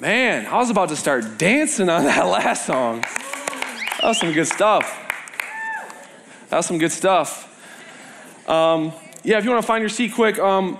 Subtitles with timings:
[0.00, 3.02] Man, I was about to start dancing on that last song.
[3.02, 4.96] That was some good stuff.
[6.48, 7.46] That was some good stuff.
[8.48, 10.78] Um, yeah, if you want to find your seat quick, um,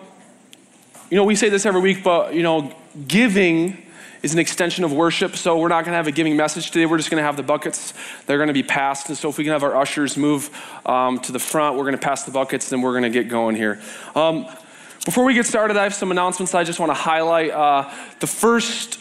[1.10, 2.74] you know, we say this every week, but, you know,
[3.06, 3.86] giving
[4.22, 5.36] is an extension of worship.
[5.36, 6.86] So we're not going to have a giving message today.
[6.86, 7.92] We're just going to have the buckets.
[8.24, 9.10] They're going to be passed.
[9.10, 10.48] And so if we can have our ushers move
[10.86, 13.28] um, to the front, we're going to pass the buckets, then we're going to get
[13.28, 13.82] going here.
[14.14, 14.46] Um,
[15.04, 17.50] before we get started, I have some announcements I just want to highlight.
[17.50, 18.98] Uh, the first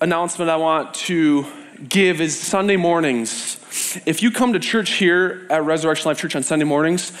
[0.00, 1.46] announcement I want to
[1.88, 3.58] give is Sunday mornings.
[4.04, 7.12] If you come to church here at Resurrection Life Church on Sunday mornings,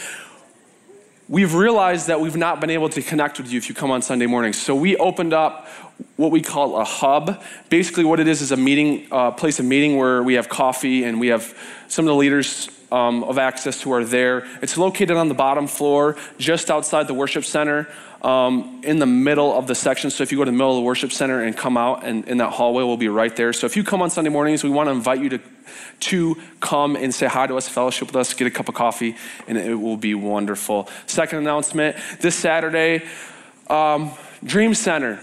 [1.28, 4.02] we've realized that we've not been able to connect with you if you come on
[4.02, 4.60] Sunday mornings.
[4.60, 5.68] So we opened up
[6.16, 7.42] what we call a hub.
[7.70, 11.04] Basically, what it is is a meeting, uh, place of meeting where we have coffee
[11.04, 11.56] and we have
[11.88, 14.46] some of the leaders um, of Access who are there.
[14.60, 17.88] It's located on the bottom floor, just outside the worship center,
[18.26, 20.10] um, in the middle of the section.
[20.10, 22.26] So if you go to the middle of the worship center and come out, and
[22.26, 23.52] in that hallway, we'll be right there.
[23.52, 25.40] So if you come on Sunday mornings, we want to invite you to
[25.98, 29.16] to come and say hi to us, fellowship with us, get a cup of coffee,
[29.46, 30.88] and it will be wonderful.
[31.06, 33.04] Second announcement: this Saturday,
[33.68, 34.10] um,
[34.42, 35.20] Dream Center.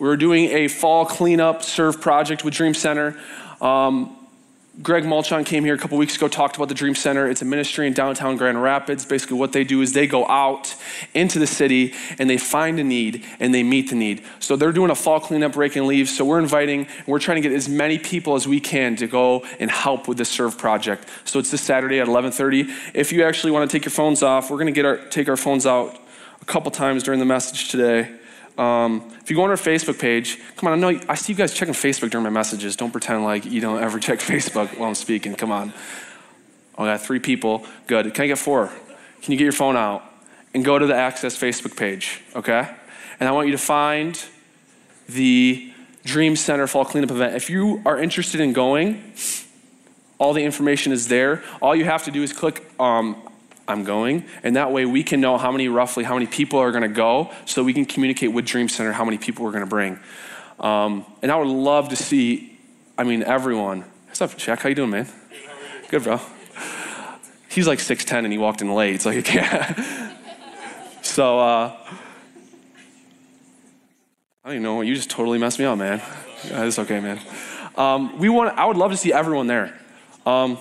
[0.00, 3.16] We're doing a fall cleanup serve project with Dream Center.
[3.60, 4.16] Um,
[4.80, 7.28] Greg Mulchon came here a couple weeks ago, talked about the Dream Center.
[7.28, 9.04] It's a ministry in downtown Grand Rapids.
[9.04, 10.74] Basically, what they do is they go out
[11.12, 14.24] into the city and they find a need and they meet the need.
[14.40, 16.16] So they're doing a fall cleanup, raking leaves.
[16.16, 19.44] So we're inviting, we're trying to get as many people as we can to go
[19.60, 21.06] and help with the serve project.
[21.26, 22.94] So it's this Saturday at 11:30.
[22.94, 25.28] If you actually want to take your phones off, we're going to get our take
[25.28, 25.98] our phones out
[26.40, 28.08] a couple times during the message today.
[28.58, 31.36] Um, if you go on our Facebook page, come on, I know I see you
[31.36, 32.76] guys checking Facebook during my messages.
[32.76, 35.34] Don't pretend like you don't ever check Facebook while I'm speaking.
[35.34, 35.72] Come on.
[36.76, 37.64] I got three people.
[37.86, 38.12] Good.
[38.14, 38.70] Can I get four?
[39.22, 40.02] Can you get your phone out
[40.54, 42.68] and go to the Access Facebook page, okay?
[43.20, 44.22] And I want you to find
[45.08, 45.72] the
[46.04, 47.36] Dream Center Fall Cleanup event.
[47.36, 49.12] If you are interested in going,
[50.18, 51.42] all the information is there.
[51.60, 53.22] All you have to do is click um,
[53.68, 54.24] I'm going.
[54.42, 56.88] And that way we can know how many, roughly, how many people are going to
[56.88, 59.98] go so we can communicate with Dream Center how many people we're going to bring.
[60.58, 62.58] Um, and I would love to see,
[62.98, 63.84] I mean, everyone.
[64.06, 64.60] What's up, Jack?
[64.60, 65.08] How you doing, man?
[65.88, 66.20] Good, bro.
[67.48, 68.94] He's like 6'10 and he walked in late.
[68.94, 70.16] It's like, I can't.
[71.02, 71.76] so, uh,
[74.44, 74.80] I don't even know.
[74.80, 76.02] You just totally messed me up, man.
[76.44, 77.20] It's okay, man.
[77.76, 79.78] Um, we want, I would love to see everyone there.
[80.26, 80.58] Um,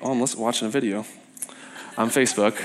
[0.00, 1.04] oh, I'm watching a video
[1.96, 2.60] on Facebook.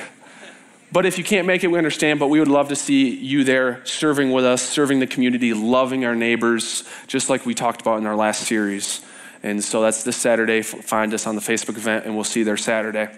[0.91, 3.45] But if you can't make it, we understand, but we would love to see you
[3.45, 7.99] there serving with us, serving the community, loving our neighbors, just like we talked about
[7.99, 9.01] in our last series.
[9.41, 10.61] And so that's this Saturday.
[10.61, 13.09] Find us on the Facebook event, and we'll see you there Saturday.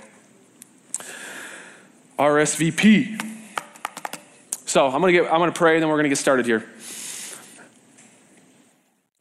[2.19, 3.19] RSVP.
[4.66, 6.63] So I'm gonna get I'm gonna pray, and then we're gonna get started here.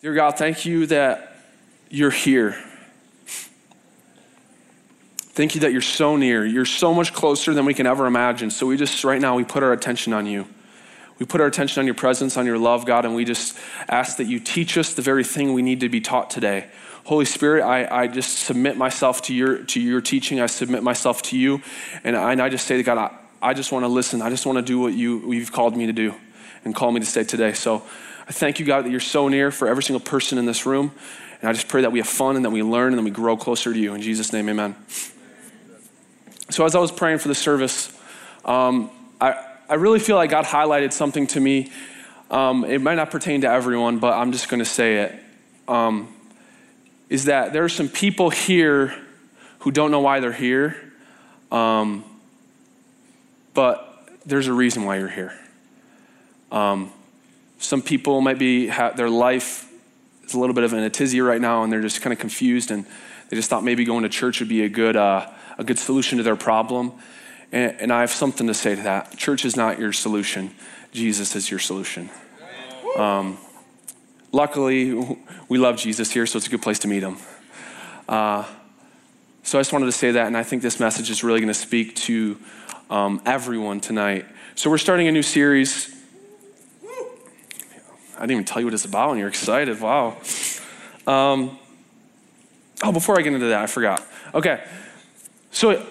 [0.02, 1.36] Dear God, thank you that
[1.88, 2.62] you're here.
[5.34, 6.44] Thank you that you're so near.
[6.44, 8.50] You're so much closer than we can ever imagine.
[8.50, 10.46] So we just, right now, we put our attention on you.
[11.18, 13.56] We put our attention on your presence, on your love, God, and we just
[13.88, 16.68] ask that you teach us the very thing we need to be taught today.
[17.04, 20.38] Holy Spirit, I, I just submit myself to your, to your teaching.
[20.38, 21.62] I submit myself to you.
[22.04, 24.20] And I, and I just say to God, I, I just want to listen.
[24.20, 26.14] I just want to do what you, you've called me to do
[26.64, 27.54] and called me to say today.
[27.54, 27.82] So
[28.28, 30.92] I thank you, God, that you're so near for every single person in this room.
[31.40, 33.10] And I just pray that we have fun and that we learn and that we
[33.10, 33.94] grow closer to you.
[33.94, 34.76] In Jesus' name, amen.
[36.52, 37.98] So, as I was praying for the service,
[38.44, 41.72] um, I, I really feel like God highlighted something to me.
[42.30, 45.18] Um, it might not pertain to everyone, but I'm just going to say it.
[45.66, 46.14] Um,
[47.08, 48.94] is that there are some people here
[49.60, 50.92] who don't know why they're here,
[51.50, 52.04] um,
[53.54, 55.32] but there's a reason why you're here.
[56.50, 56.92] Um,
[57.60, 59.72] some people might be, their life
[60.24, 62.18] is a little bit of an a tizzy right now, and they're just kind of
[62.18, 62.84] confused, and
[63.30, 64.96] they just thought maybe going to church would be a good.
[64.96, 65.30] Uh,
[65.62, 66.92] a good solution to their problem.
[67.52, 69.16] And, and I have something to say to that.
[69.16, 70.54] Church is not your solution,
[70.92, 72.10] Jesus is your solution.
[72.96, 73.38] Um,
[74.32, 75.16] luckily,
[75.48, 77.16] we love Jesus here, so it's a good place to meet him.
[78.08, 78.44] Uh,
[79.42, 81.48] so I just wanted to say that, and I think this message is really going
[81.48, 82.38] to speak to
[82.90, 84.26] um, everyone tonight.
[84.54, 85.94] So we're starting a new series.
[88.16, 89.80] I didn't even tell you what it's about, and you're excited.
[89.80, 90.18] Wow.
[91.06, 91.58] Um,
[92.82, 94.06] oh, before I get into that, I forgot.
[94.34, 94.62] Okay,
[95.52, 95.86] so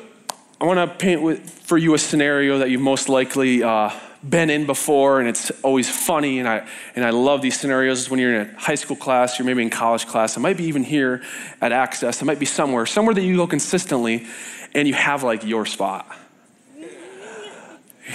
[0.60, 3.92] I want to paint with, for you a scenario that you've most likely uh,
[4.28, 6.40] been in before, and it's always funny.
[6.40, 9.46] And I and I love these scenarios when you're in a high school class, you're
[9.46, 10.36] maybe in college class.
[10.36, 11.24] It might be even here
[11.62, 12.22] at Access.
[12.22, 14.28] It might be somewhere, somewhere that you go consistently,
[14.74, 16.06] and you have like your spot.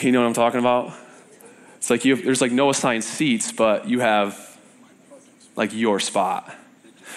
[0.02, 0.92] You know what I'm talking about?
[1.76, 4.58] It's like you have, there's like no assigned seats, but you have
[5.54, 6.54] like your spot.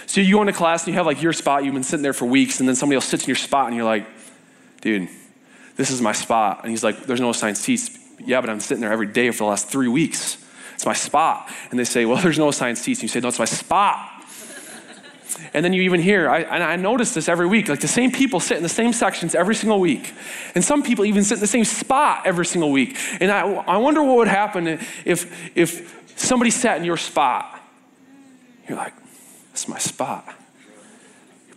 [0.06, 2.14] So you go into class and you have like your spot, you've been sitting there
[2.14, 4.08] for weeks, and then somebody else sits in your spot and you're like,
[4.82, 5.10] dude,
[5.76, 6.62] this is my spot.
[6.64, 7.98] And he's like, there's no assigned seats.
[8.20, 10.44] Yeah, but I'm sitting there every day for the last three weeks.
[10.76, 11.50] It's my spot.
[11.72, 13.00] And they say, well, there's no assigned seats.
[13.00, 14.16] And you say, no, it's my spot.
[15.54, 18.12] And then you even hear, I, and I notice this every week, like the same
[18.12, 20.14] people sit in the same sections every single week.
[20.54, 22.98] And some people even sit in the same spot every single week.
[23.22, 27.60] And I, I wonder what would happen if, if somebody sat in your spot.
[28.68, 28.94] You're like,
[29.50, 30.36] that's my spot.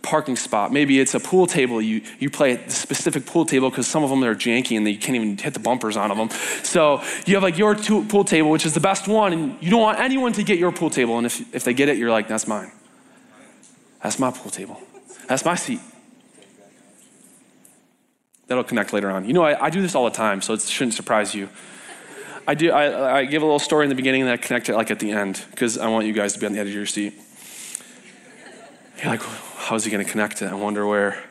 [0.03, 0.71] Parking spot.
[0.71, 1.81] Maybe it's a pool table.
[1.81, 4.87] You, you play at the specific pool table because some of them are janky and
[4.87, 6.29] you can't even hit the bumpers on them.
[6.61, 9.71] So you have like your two, pool table, which is the best one, and you
[9.71, 11.17] don't want anyone to get your pool table.
[11.17, 12.71] And if, if they get it, you're like, that's mine.
[14.03, 14.79] That's my pool table.
[15.27, 15.79] That's my seat.
[18.47, 19.25] That'll connect later on.
[19.25, 21.47] You know, I, I do this all the time, so it shouldn't surprise you.
[22.45, 22.71] I do.
[22.71, 24.99] I, I give a little story in the beginning, and I connect it like at
[24.99, 27.13] the end because I want you guys to be on the edge of your seat.
[28.97, 30.51] You're like, how's he going to connect it?
[30.51, 31.23] I wonder where.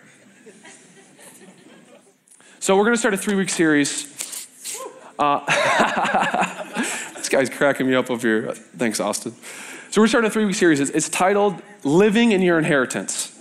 [2.61, 4.49] So we're going to start a three-week series.
[5.19, 5.45] Uh,
[7.15, 8.53] this guy's cracking me up over here.
[8.53, 9.35] Thanks, Austin.
[9.91, 10.81] So we're starting a three-week series.
[10.81, 13.39] It's, titled "Living in Your Inheritance."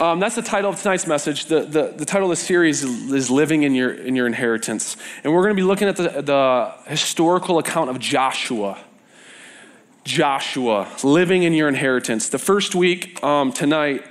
[0.00, 1.44] Um, that's the title of tonight's message.
[1.44, 4.96] The, the, the title of the series is, Living in Your, in Your Inheritance.
[5.22, 8.78] And we're going to be looking at the, the historical account of Joshua.
[10.04, 12.28] Joshua, living in your inheritance.
[12.28, 14.04] The first week, um, tonight,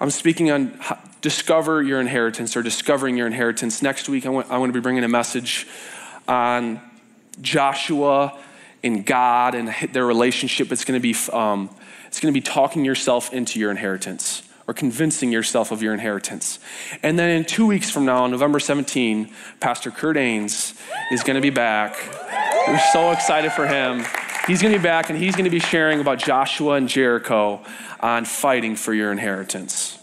[0.00, 0.78] I'm speaking on
[1.20, 3.82] discover your inheritance or discovering your inheritance.
[3.82, 5.66] Next week, I want, want to be bringing a message
[6.28, 6.80] on
[7.40, 8.38] Joshua
[8.82, 10.70] and God and their relationship.
[10.70, 11.70] It's going to be, um,
[12.06, 16.58] it's going to be talking yourself into your inheritance or convincing yourself of your inheritance.
[17.02, 19.30] And then in two weeks from now, on November 17,
[19.60, 20.78] Pastor Kurt Ains
[21.10, 21.96] is going to be back.
[22.66, 24.04] We're so excited for him.
[24.46, 27.62] He's going to be back and he's going to be sharing about Joshua and Jericho
[28.00, 29.98] on fighting for your inheritance.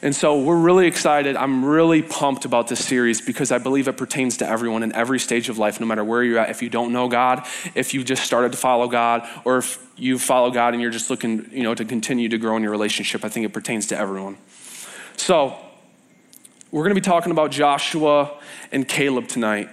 [0.00, 1.34] And so we're really excited.
[1.34, 5.18] I'm really pumped about this series because I believe it pertains to everyone in every
[5.18, 6.50] stage of life, no matter where you're at.
[6.50, 7.44] If you don't know God,
[7.74, 11.10] if you just started to follow God, or if you follow God and you're just
[11.10, 13.98] looking, you know, to continue to grow in your relationship, I think it pertains to
[13.98, 14.36] everyone.
[15.16, 15.56] So
[16.70, 18.38] we're going to be talking about Joshua
[18.70, 19.68] and Caleb tonight.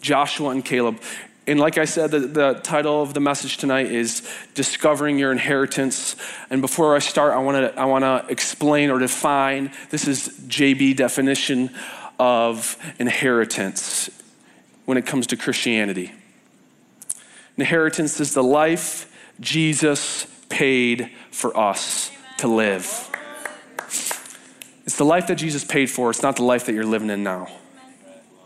[0.00, 1.00] Joshua and Caleb.
[1.46, 6.16] And like I said, the, the, title of the message tonight is Discovering Your Inheritance.
[6.48, 10.96] And before I start, I want to I wanna explain or define this is JB
[10.96, 11.70] definition
[12.18, 14.08] of inheritance
[14.86, 16.12] when it comes to Christianity.
[17.58, 23.10] Inheritance is the life Jesus paid for us to live.
[24.86, 27.22] It's the life that Jesus paid for, it's not the life that you're living in
[27.22, 27.48] now.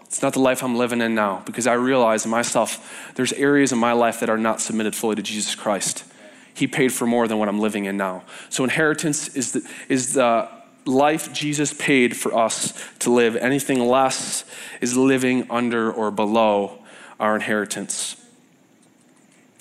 [0.09, 3.73] It's not the life I'm living in now because I realize in myself there's areas
[3.73, 6.03] in my life that are not submitted fully to Jesus Christ.
[6.55, 8.25] He paid for more than what I'm living in now.
[8.49, 10.49] So inheritance is the, is the
[10.87, 13.37] life Jesus paid for us to live.
[13.37, 14.45] Anything less
[14.81, 16.79] is living under or below
[17.21, 18.17] our inheritance.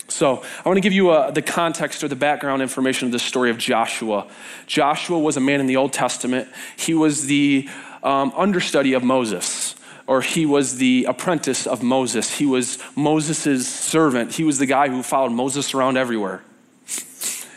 [0.09, 3.19] So, I want to give you uh, the context or the background information of the
[3.19, 4.25] story of Joshua.
[4.65, 6.47] Joshua was a man in the Old Testament.
[6.77, 7.67] He was the
[8.03, 9.75] um, understudy of Moses
[10.07, 12.37] or he was the apprentice of Moses.
[12.37, 14.33] He was Moses' servant.
[14.33, 16.41] He was the guy who followed Moses around everywhere.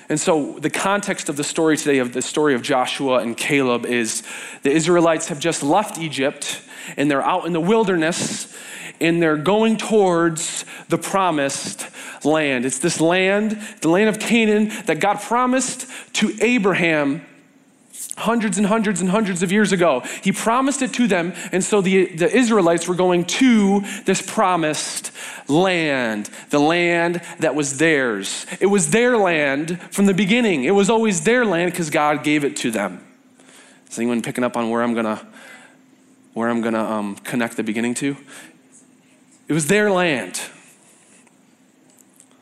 [0.09, 3.87] And so, the context of the story today, of the story of Joshua and Caleb,
[3.87, 4.25] is
[4.65, 6.61] the Israelites have just left Egypt
[6.97, 8.53] and they're out in the wilderness
[9.01, 11.87] and they're going towards the promised
[12.25, 12.67] land.
[12.67, 17.25] It's this land, the land of Canaan, that God promised to Abraham
[18.17, 20.03] hundreds and hundreds and hundreds of years ago.
[20.23, 25.13] He promised it to them, and so the, the Israelites were going to this promised
[25.49, 28.47] land, the land that was theirs.
[28.61, 30.65] It was their land from the beginning.
[30.65, 33.05] It was always their land because God gave it to them.
[33.91, 35.27] Is anyone picking up on where I'm gonna
[36.33, 38.17] where I'm gonna um, connect the beginning to?
[39.49, 40.41] It was their land.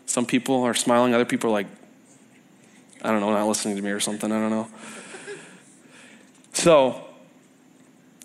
[0.05, 1.69] Some people are smiling, other people are like,
[3.03, 4.31] I don't know, not listening to me or something.
[4.31, 4.69] I don't know.
[6.59, 7.05] So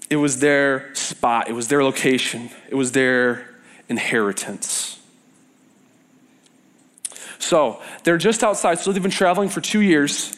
[0.10, 3.48] it was their spot, it was their location, it was their
[3.90, 5.00] inheritance.
[7.38, 10.36] So they're just outside, so they've been traveling for two years.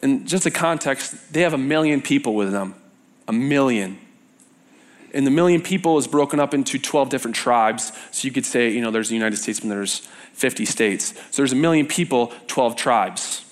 [0.00, 2.74] And just a context, they have a million people with them.
[3.28, 3.98] A million.
[5.12, 7.92] And the million people is broken up into 12 different tribes.
[8.10, 9.98] So you could say, you know, there's the United States and there's
[10.32, 11.12] 50 states.
[11.30, 13.44] So there's a million people, 12 tribes.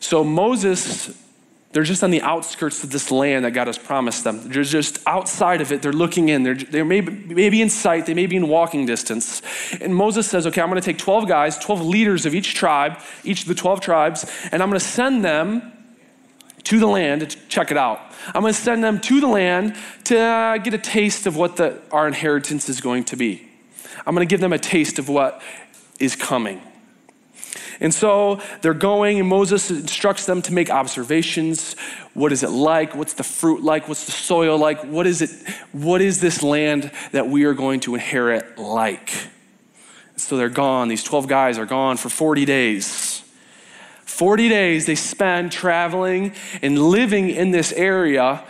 [0.00, 1.14] So Moses
[1.76, 4.48] They're just on the outskirts of this land that God has promised them.
[4.48, 5.82] They're just outside of it.
[5.82, 6.42] They're looking in.
[6.42, 8.06] They're, they may, be in sight.
[8.06, 9.42] They may be in walking distance.
[9.82, 12.98] And Moses says, okay, I'm going to take 12 guys, 12 leaders of each tribe,
[13.24, 15.70] each of the 12 tribes, and I'm going to send them
[16.64, 18.00] to the land to check it out.
[18.28, 21.78] I'm going to send them to the land to get a taste of what the,
[21.92, 23.50] our inheritance is going to be.
[24.06, 25.42] I'm going to give them a taste of what
[26.00, 26.62] is coming.
[27.80, 31.74] And so they're going, and Moses instructs them to make observations.
[32.14, 32.94] What is it like?
[32.94, 33.88] What's the fruit like?
[33.88, 34.82] What's the soil like?
[34.84, 35.30] What is it?
[35.72, 39.12] What is this land that we are going to inherit like?
[40.16, 40.88] So they're gone.
[40.88, 43.22] These 12 guys are gone for 40 days.
[44.04, 48.42] 40 days they spend traveling and living in this area,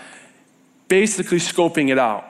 [0.87, 2.25] basically scoping it out.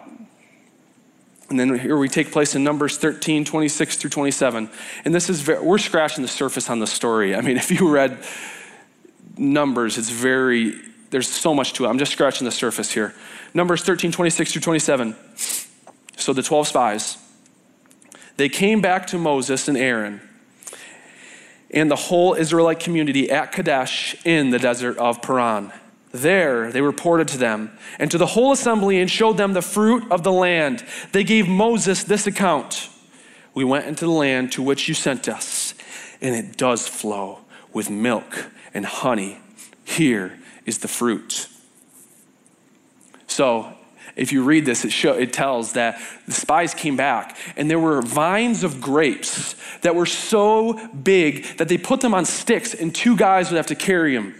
[1.49, 4.69] And then here we take place in Numbers 13, 26 through 27.
[5.05, 7.35] And this is, very, we're scratching the surface on the story.
[7.35, 8.19] I mean, if you read
[9.37, 10.75] Numbers, it's very,
[11.11, 11.88] there's so much to it.
[11.88, 13.15] I'm just scratching the surface here.
[13.55, 15.17] Numbers 13, 26 through 27.
[16.17, 17.19] So the 12 spies,
[18.37, 20.21] they came back to Moses and Aaron
[21.71, 25.73] and the whole Israelite community at Kadesh in the desert of Paran.
[26.17, 30.11] There they reported to them and to the whole assembly and showed them the fruit
[30.11, 30.85] of the land.
[31.13, 32.89] They gave Moses this account
[33.55, 35.75] We went into the land to which you sent us,
[36.21, 37.41] and it does flow
[37.73, 39.39] with milk and honey.
[39.85, 41.49] Here is the fruit.
[43.27, 43.73] So,
[44.17, 47.79] if you read this, it, show, it tells that the spies came back and there
[47.79, 52.95] were vines of grapes that were so big that they put them on sticks and
[52.95, 54.35] two guys would have to carry them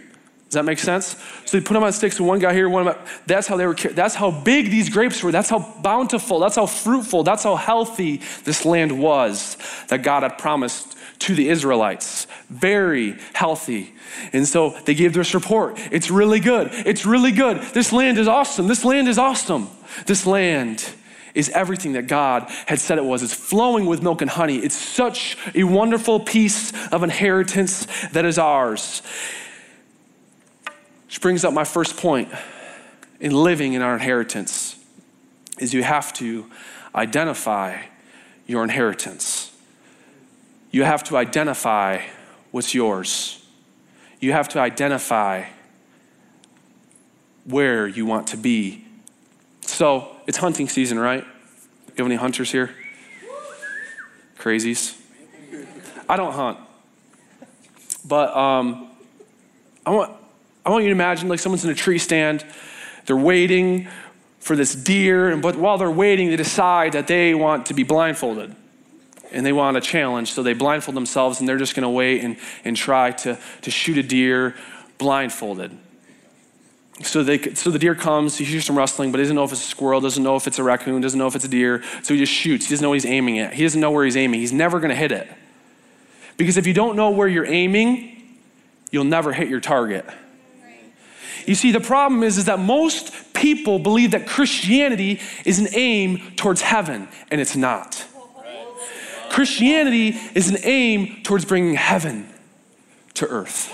[0.49, 1.17] does that make sense?
[1.43, 2.95] So they put them on sticks, and one guy here, one.
[3.25, 3.73] That's how they were.
[3.73, 5.31] That's how big these grapes were.
[5.31, 6.39] That's how bountiful.
[6.39, 7.23] That's how fruitful.
[7.23, 9.57] That's how healthy this land was
[9.89, 12.27] that God had promised to the Israelites.
[12.49, 13.93] Very healthy.
[14.31, 15.79] And so they gave this report.
[15.91, 16.69] It's really good.
[16.71, 17.61] It's really good.
[17.73, 18.67] This land is awesome.
[18.67, 19.69] This land is awesome.
[20.05, 20.89] This land
[21.33, 23.21] is everything that God had said it was.
[23.21, 24.57] It's flowing with milk and honey.
[24.59, 29.01] It's such a wonderful piece of inheritance that is ours.
[31.07, 32.29] Which brings up my first point
[33.19, 34.77] in living in our inheritance
[35.57, 36.45] is you have to
[36.93, 37.81] identify
[38.45, 39.51] your inheritance.
[40.69, 42.01] You have to identify
[42.51, 43.43] what's yours.
[44.19, 45.45] You have to identify
[47.45, 48.85] where you want to be.
[49.61, 51.23] So, it's hunting season, right?
[51.23, 52.75] You have any hunters here?
[54.37, 54.99] Crazies.
[56.09, 56.59] I don't hunt.
[58.05, 58.91] But um,
[59.85, 60.16] I want
[60.67, 62.45] I want you to imagine like someone's in a tree stand,
[63.05, 63.87] they're waiting
[64.39, 67.83] for this deer, and but while they're waiting, they decide that they want to be
[67.83, 68.53] blindfolded.
[69.31, 72.35] And they want a challenge, so they blindfold themselves and they're just gonna wait and,
[72.65, 74.55] and try to, to shoot a deer
[74.97, 75.71] blindfolded.
[77.01, 79.53] So, they, so the deer comes, he hears some rustling, but he doesn't know if
[79.53, 81.81] it's a squirrel, doesn't know if it's a raccoon, doesn't know if it's a deer.
[82.03, 82.65] So he just shoots.
[82.65, 83.53] He doesn't know what he's aiming at.
[83.53, 84.41] He doesn't know where he's aiming.
[84.41, 85.31] He's never going to hit it.
[86.35, 88.39] Because if you don't know where you're aiming,
[88.91, 90.05] you'll never hit your target.
[91.47, 96.19] You see, the problem is, is that most people believe that Christianity is an aim
[96.35, 98.05] towards heaven, and it's not.
[99.29, 102.27] Christianity is an aim towards bringing heaven
[103.13, 103.73] to earth.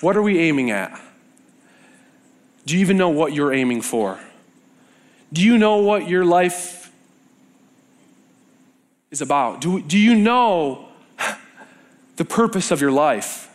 [0.00, 1.00] What are we aiming at?
[2.66, 4.18] Do you even know what you're aiming for?
[5.32, 6.90] Do you know what your life
[9.10, 9.60] is about?
[9.60, 10.89] Do, do you know
[12.20, 13.48] the purpose of your life?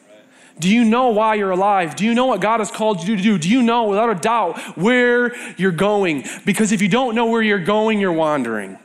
[0.57, 1.95] Do you know why you're alive?
[1.95, 3.37] Do you know what God has called you to do?
[3.37, 6.23] Do you know without a doubt where you're going?
[6.47, 8.79] Because if you don't know where you're going, you're wandering.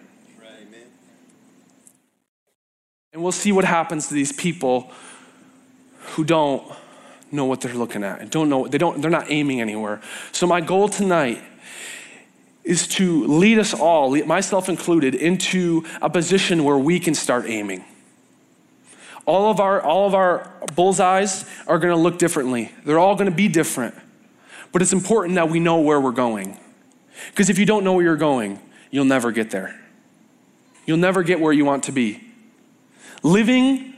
[3.15, 4.93] And we'll see what happens to these people
[6.13, 6.63] who don't
[7.33, 10.03] know what they're looking at don't know they don't they're not aiming anywhere.
[10.33, 11.41] So my goal tonight
[12.65, 17.83] is to lead us all, myself included, into a position where we can start aiming.
[19.27, 22.73] All of our, all of our bullseyes are going to look differently.
[22.85, 23.95] They're all going to be different.
[24.73, 26.59] But it's important that we know where we're going.
[27.29, 28.61] Because if you don't know where you're going,
[28.91, 29.79] you'll never get there.
[30.87, 32.23] You'll never get where you want to be.
[33.23, 33.95] Living,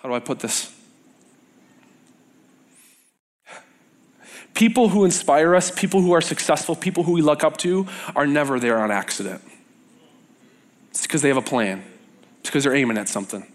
[0.00, 0.74] how do I put this?
[4.54, 8.26] People who inspire us, people who are successful, people who we look up to, are
[8.26, 9.42] never there on accident.
[10.90, 11.82] It's because they have a plan.
[12.40, 13.46] It's because they're aiming at something.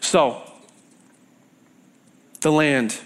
[0.00, 0.42] So,
[2.40, 2.96] the land.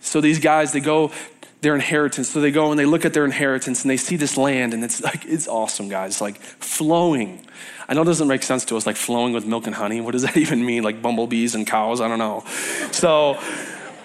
[0.00, 1.12] So these guys, they go
[1.60, 2.30] their inheritance.
[2.30, 4.82] So they go and they look at their inheritance and they see this land and
[4.82, 7.46] it's like, it's awesome, guys, like flowing.
[7.88, 10.00] I know it doesn't make sense to us, like flowing with milk and honey.
[10.00, 10.82] What does that even mean?
[10.82, 12.00] Like bumblebees and cows?
[12.00, 12.44] I don't know.
[12.92, 13.38] So,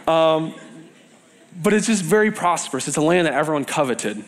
[0.07, 0.53] um,
[1.61, 2.87] but it's just very prosperous.
[2.87, 4.23] It's a land that everyone coveted.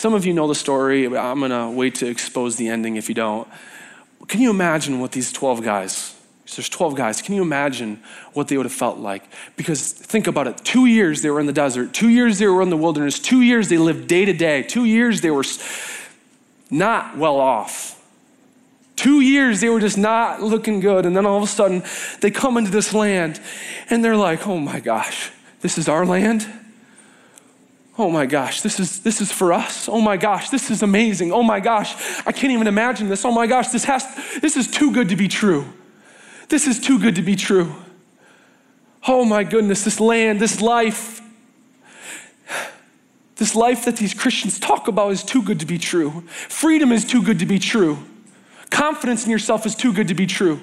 [0.00, 1.04] Some of you know the story.
[1.04, 3.46] I'm going to wait to expose the ending if you don't.
[4.28, 6.16] Can you imagine what these 12 guys,
[6.56, 7.20] there's 12 guys.
[7.20, 8.02] Can you imagine
[8.32, 9.24] what they would have felt like?
[9.56, 10.56] Because think about it.
[10.64, 11.92] Two years they were in the desert.
[11.92, 13.18] Two years they were in the wilderness.
[13.18, 14.62] Two years they lived day to day.
[14.62, 15.44] Two years they were
[16.70, 18.02] not well off.
[18.96, 21.04] Two years they were just not looking good.
[21.04, 21.82] And then all of a sudden
[22.22, 23.38] they come into this land
[23.90, 25.30] and they're like, oh my gosh,
[25.60, 26.50] this is our land?
[28.00, 29.86] Oh my gosh, this is this is for us.
[29.86, 31.32] Oh my gosh, this is amazing.
[31.32, 33.26] Oh my gosh, I can't even imagine this.
[33.26, 34.06] Oh my gosh, this has
[34.40, 35.66] this is too good to be true.
[36.48, 37.74] This is too good to be true.
[39.06, 41.20] Oh my goodness, this land, this life,
[43.36, 46.22] this life that these Christians talk about is too good to be true.
[46.48, 47.98] Freedom is too good to be true.
[48.70, 50.62] Confidence in yourself is too good to be true.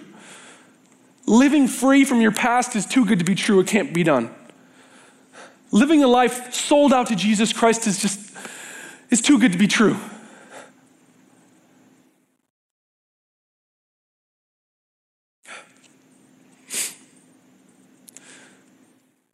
[1.28, 3.60] Living free from your past is too good to be true.
[3.60, 4.34] It can't be done.
[5.72, 8.36] Living a life sold out to Jesus Christ is just,
[9.10, 9.98] is too good to be true.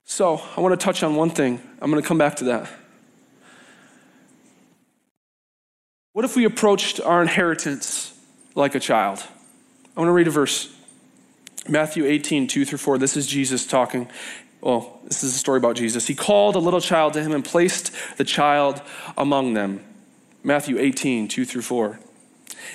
[0.05, 1.59] So, I want to touch on one thing.
[1.81, 2.69] I'm going to come back to that.
[6.13, 8.13] What if we approached our inheritance
[8.53, 9.23] like a child?
[9.97, 10.71] I want to read a verse.
[11.67, 12.99] Matthew 18, 2 through 4.
[12.99, 14.07] This is Jesus talking.
[14.63, 16.07] Well, this is a story about Jesus.
[16.07, 18.81] He called a little child to him and placed the child
[19.17, 19.83] among them.
[20.41, 21.99] Matthew 18, 2 through 4.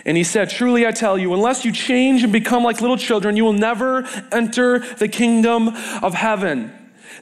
[0.04, 3.38] And he said, Truly I tell you, unless you change and become like little children,
[3.38, 5.68] you will never enter the kingdom
[6.02, 6.74] of heaven.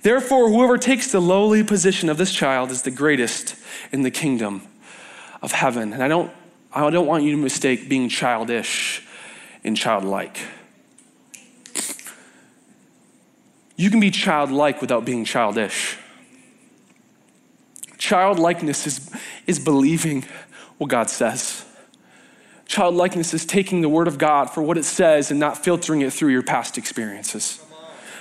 [0.02, 3.54] Therefore, whoever takes the lowly position of this child is the greatest
[3.92, 4.62] in the kingdom
[5.42, 5.92] of heaven.
[5.92, 6.32] And I don't,
[6.72, 9.06] I don't want you to mistake being childish
[9.62, 10.38] and childlike.
[13.76, 15.98] You can be childlike without being childish.
[17.98, 19.10] Childlikeness is,
[19.46, 20.24] is believing
[20.78, 21.64] what God says.
[22.66, 26.12] Childlikeness is taking the word of God for what it says and not filtering it
[26.12, 27.64] through your past experiences.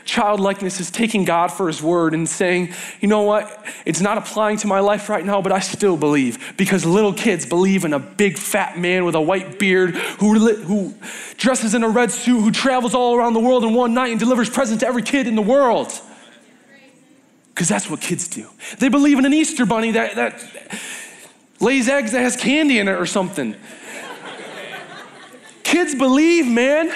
[0.06, 4.58] Childlikeness is taking God for his word and saying, you know what, it's not applying
[4.58, 6.56] to my life right now, but I still believe.
[6.58, 10.94] Because little kids believe in a big fat man with a white beard who, who
[11.38, 14.20] dresses in a red suit, who travels all around the world in one night and
[14.20, 15.92] delivers presents to every kid in the world.
[17.50, 18.48] Because that's what kids do.
[18.78, 20.80] They believe in an Easter bunny that, that
[21.60, 23.56] lays eggs that has candy in it or something.
[25.64, 26.94] kids believe, man.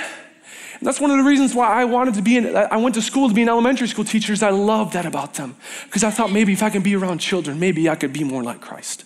[0.79, 3.01] And that's one of the reasons why I wanted to be in, I went to
[3.01, 5.57] school to be an elementary school teacher, I love that about them.
[5.85, 8.43] Because I thought maybe if I can be around children, maybe I could be more
[8.43, 9.03] like Christ.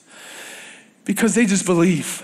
[1.03, 2.21] Because they just believe.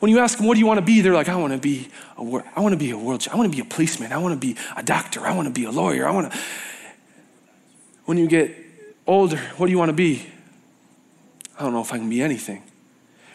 [0.00, 1.00] When you ask them, what do you want to be?
[1.02, 2.22] They're like, I want to be a,
[2.56, 4.12] I want to be a world, I want to be a policeman.
[4.12, 5.20] I want to be a doctor.
[5.20, 6.06] I want to be a lawyer.
[6.06, 6.38] I want to.
[8.06, 8.54] When you get
[9.06, 10.26] older, what do you want to be?
[11.56, 12.64] I don't know if I can be anything.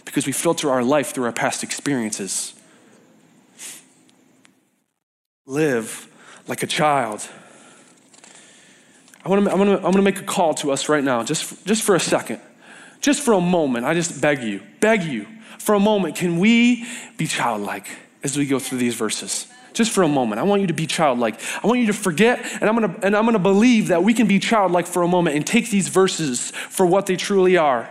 [0.04, 2.59] Because we filter our life through our past experiences
[5.50, 6.08] live
[6.48, 7.28] like a child.
[9.26, 11.24] I want to, I'm going to, I'm to make a call to us right now,
[11.24, 12.40] just, just for a second,
[13.02, 13.86] just for a moment.
[13.86, 15.26] I just beg you, beg you,
[15.58, 17.88] for a moment, can we be childlike
[18.24, 19.48] as we go through these verses?
[19.74, 20.40] Just for a moment.
[20.40, 21.40] I want you to be childlike.
[21.64, 24.28] I want you to forget, and I'm gonna, and I'm gonna believe that we can
[24.28, 27.90] be childlike for a moment and take these verses for what they truly are.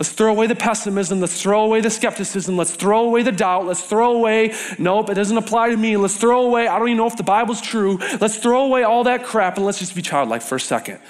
[0.00, 1.20] Let's throw away the pessimism.
[1.20, 2.56] Let's throw away the skepticism.
[2.56, 3.66] Let's throw away the doubt.
[3.66, 5.98] Let's throw away, nope, it doesn't apply to me.
[5.98, 7.98] Let's throw away, I don't even know if the Bible's true.
[8.18, 11.00] Let's throw away all that crap and let's just be childlike for a second.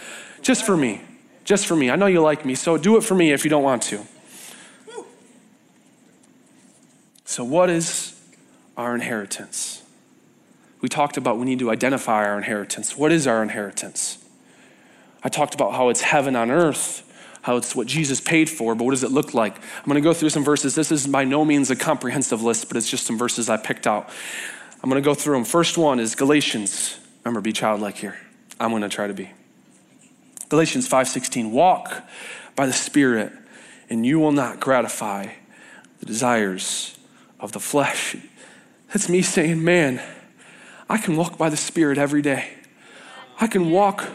[0.43, 1.03] Just for me.
[1.45, 1.89] Just for me.
[1.89, 4.01] I know you like me, so do it for me if you don't want to.
[7.25, 8.21] So, what is
[8.77, 9.85] our inheritance?
[10.81, 12.97] We talked about we need to identify our inheritance.
[12.97, 14.19] What is our inheritance?
[15.23, 17.07] I talked about how it's heaven on earth
[17.43, 19.57] how it's what Jesus paid for, but what does it look like?
[19.57, 20.75] I'm going to go through some verses.
[20.75, 23.87] This is by no means a comprehensive list, but it's just some verses I picked
[23.87, 24.11] out.
[24.83, 25.45] I'm going to go through them.
[25.45, 26.99] First one is Galatians.
[27.25, 28.19] Remember, be childlike here.
[28.59, 29.31] I'm going to try to be.
[30.49, 31.51] Galatians 5:16.
[31.51, 32.03] Walk
[32.57, 33.33] by the Spirit,
[33.89, 35.29] and you will not gratify
[36.01, 36.99] the desires
[37.39, 38.17] of the flesh.
[38.89, 40.03] That's me saying, man,
[40.89, 42.51] I can walk by the Spirit every day.
[43.41, 44.09] I can walk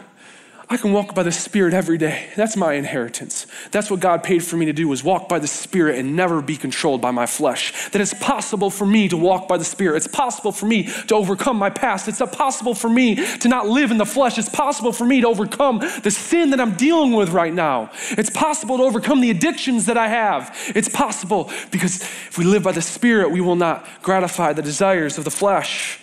[0.68, 2.28] I can walk by the Spirit every day.
[2.34, 3.46] That's my inheritance.
[3.70, 6.42] That's what God paid for me to do was walk by the Spirit and never
[6.42, 7.88] be controlled by my flesh.
[7.90, 9.98] That it's possible for me to walk by the Spirit.
[9.98, 12.08] It's possible for me to overcome my past.
[12.08, 14.38] It's possible for me to not live in the flesh.
[14.38, 17.92] It's possible for me to overcome the sin that I'm dealing with right now.
[18.10, 20.52] It's possible to overcome the addictions that I have.
[20.74, 25.16] It's possible because if we live by the Spirit, we will not gratify the desires
[25.16, 26.00] of the flesh.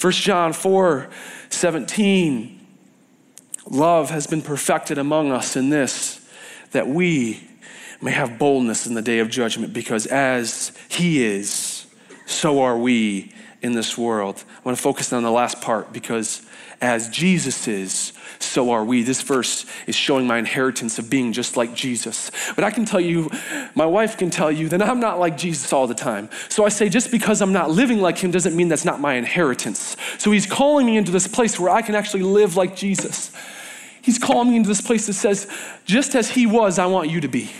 [0.00, 1.08] 1 John 4
[1.48, 2.55] 17
[3.70, 6.26] Love has been perfected among us in this,
[6.70, 7.42] that we
[8.00, 11.86] may have boldness in the day of judgment, because as He is,
[12.26, 14.44] so are we in this world.
[14.58, 16.44] I want to focus on the last part because
[16.80, 19.02] as Jesus is, so are we.
[19.02, 22.30] This verse is showing my inheritance of being just like Jesus.
[22.54, 23.30] But I can tell you,
[23.74, 26.28] my wife can tell you that I'm not like Jesus all the time.
[26.50, 29.14] So I say, just because I'm not living like him doesn't mean that's not my
[29.14, 29.96] inheritance.
[30.18, 33.32] So he's calling me into this place where I can actually live like Jesus.
[34.06, 35.50] He's calling me into this place that says,
[35.84, 37.50] just as he was, I want you to be.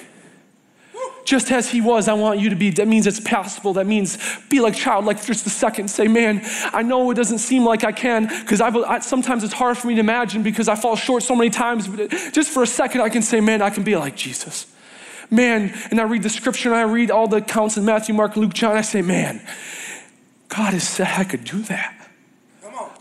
[1.25, 2.71] Just as he was, I want you to be.
[2.71, 3.73] That means it's possible.
[3.73, 4.17] That means
[4.49, 5.89] be like child, like just a second.
[5.89, 6.41] Say, man,
[6.73, 9.95] I know it doesn't seem like I can because I, sometimes it's hard for me
[9.95, 11.89] to imagine because I fall short so many times.
[11.89, 14.73] But just for a second, I can say, man, I can be like Jesus.
[15.29, 18.37] Man, and I read the scripture and I read all the accounts in Matthew, Mark,
[18.37, 18.77] Luke, John.
[18.77, 19.45] I say, man,
[20.47, 22.06] God has said I could do that.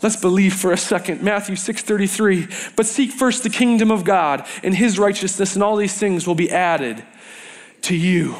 [0.02, 1.22] Let's believe for a second.
[1.22, 2.48] Matthew 6:33.
[2.76, 6.34] But seek first the kingdom of God and his righteousness, and all these things will
[6.34, 7.02] be added
[7.82, 8.36] to you.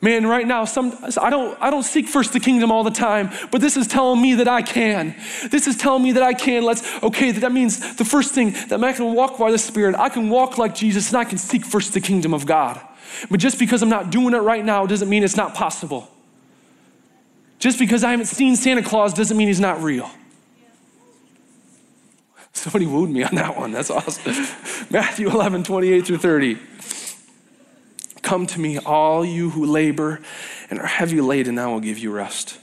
[0.00, 3.30] Man, right now, some, I, don't, I don't seek first the kingdom all the time,
[3.50, 5.16] but this is telling me that I can.
[5.50, 6.62] This is telling me that I can.
[6.62, 9.96] Let's, okay, that means the first thing that I can walk by the Spirit.
[9.96, 12.80] I can walk like Jesus and I can seek first the kingdom of God.
[13.28, 16.08] But just because I'm not doing it right now doesn't mean it's not possible.
[17.58, 20.08] Just because I haven't seen Santa Claus doesn't mean he's not real.
[22.52, 23.72] Somebody wooed me on that one.
[23.72, 24.32] That's awesome.
[24.90, 26.58] Matthew 11, 28 through 30.
[28.22, 30.20] Come to me, all you who labor
[30.70, 32.58] and are heavy laden, I will give you rest.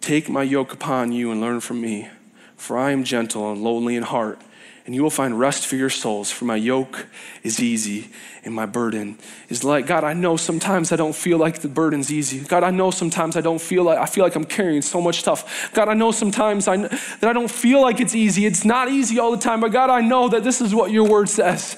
[0.00, 2.08] Take my yoke upon you and learn from me,
[2.56, 4.40] for I am gentle and lowly in heart
[4.86, 6.30] and you will find rest for your souls.
[6.30, 7.06] For my yoke
[7.42, 8.10] is easy
[8.44, 9.18] and my burden
[9.48, 9.86] is light.
[9.86, 12.40] God, I know sometimes I don't feel like the burden's easy.
[12.40, 15.20] God, I know sometimes I don't feel like I feel like I'm carrying so much
[15.20, 15.72] stuff.
[15.72, 18.44] God, I know sometimes I, that I don't feel like it's easy.
[18.44, 21.08] It's not easy all the time, but God, I know that this is what your
[21.08, 21.76] word says.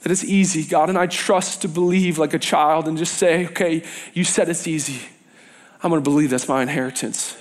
[0.00, 3.46] That it's easy, God, and I trust to believe like a child and just say,
[3.48, 3.82] okay,
[4.14, 5.00] you said it's easy.
[5.82, 7.36] I'm to believe that's my inheritance.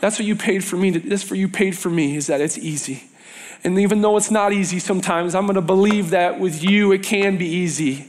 [0.00, 0.90] That's what you paid for me.
[0.90, 3.04] That's for you paid for me is that it's easy.
[3.62, 7.02] And even though it's not easy sometimes, I'm going to believe that with you it
[7.02, 8.06] can be easy.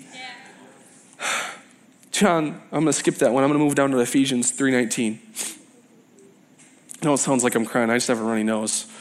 [2.12, 3.44] John, I'm going to skip that one.
[3.44, 5.20] I'm going to move down to Ephesians 3:19.
[7.04, 7.90] No, it sounds like I'm crying.
[7.90, 8.88] I just have a runny nose.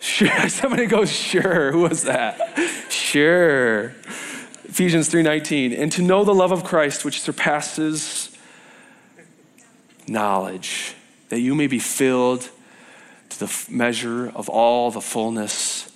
[0.00, 0.48] Sure.
[0.48, 1.70] Somebody goes, sure.
[1.70, 2.58] Who was that?
[2.88, 3.94] Sure.
[4.64, 5.78] Ephesians 3:19.
[5.78, 8.21] And to know the love of Christ which surpasses
[10.08, 10.94] knowledge,
[11.28, 12.48] that you may be filled
[13.30, 15.90] to the measure of all the fullness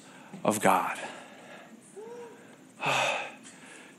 [0.44, 0.98] of God.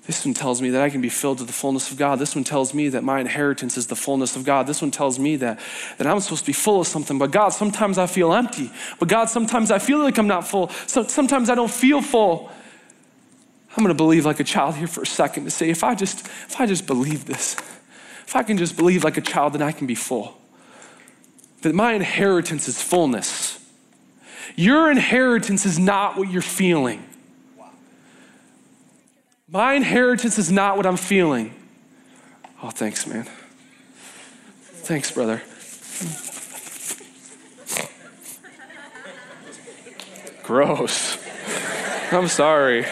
[0.08, 2.18] This one tells me that I can be filled to the fullness of God.
[2.18, 4.66] This one tells me that my inheritance is the fullness of God.
[4.66, 5.60] This one tells me that,
[5.98, 7.20] that I'm supposed to be full of something.
[7.20, 8.72] But God, sometimes I feel empty.
[9.00, 10.70] But God, sometimes I feel like I'm not full.
[10.88, 12.50] So, sometimes I don't feel full.
[13.72, 15.94] I'm going to believe like a child here for a second to say, if I
[15.94, 17.58] just, if I just believe this,
[18.28, 20.38] if I can just believe like a child, then I can be full.
[21.62, 23.58] That my inheritance is fullness.
[24.58, 27.08] Your inheritance is not what you're feeling.
[29.48, 31.56] My inheritance is not what I'm feeling.
[32.62, 33.30] Oh, thanks, man.
[34.62, 35.42] Thanks, brother.
[40.44, 41.18] Gross.
[42.12, 42.86] I'm sorry.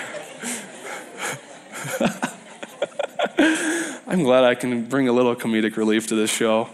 [4.07, 6.69] I'm glad I can bring a little comedic relief to this show.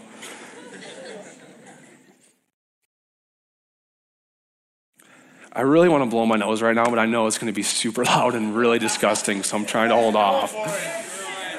[5.54, 7.56] I really want to blow my nose right now, but I know it's going to
[7.56, 10.52] be super loud and really disgusting, so I'm trying to hold off.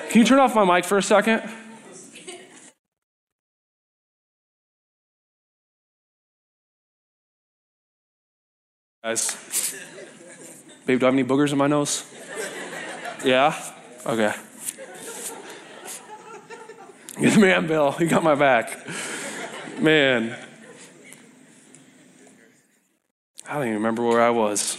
[0.09, 1.41] Can you turn off my mic for a second?
[9.03, 9.75] Guys,
[10.85, 12.05] babe, do I have any boogers in my nose?
[13.25, 13.53] Yeah?
[14.05, 14.33] Okay.
[17.23, 17.95] Man, Bill.
[17.99, 18.85] You got my back.
[19.79, 20.37] Man.
[23.47, 24.75] I don't even remember where I was.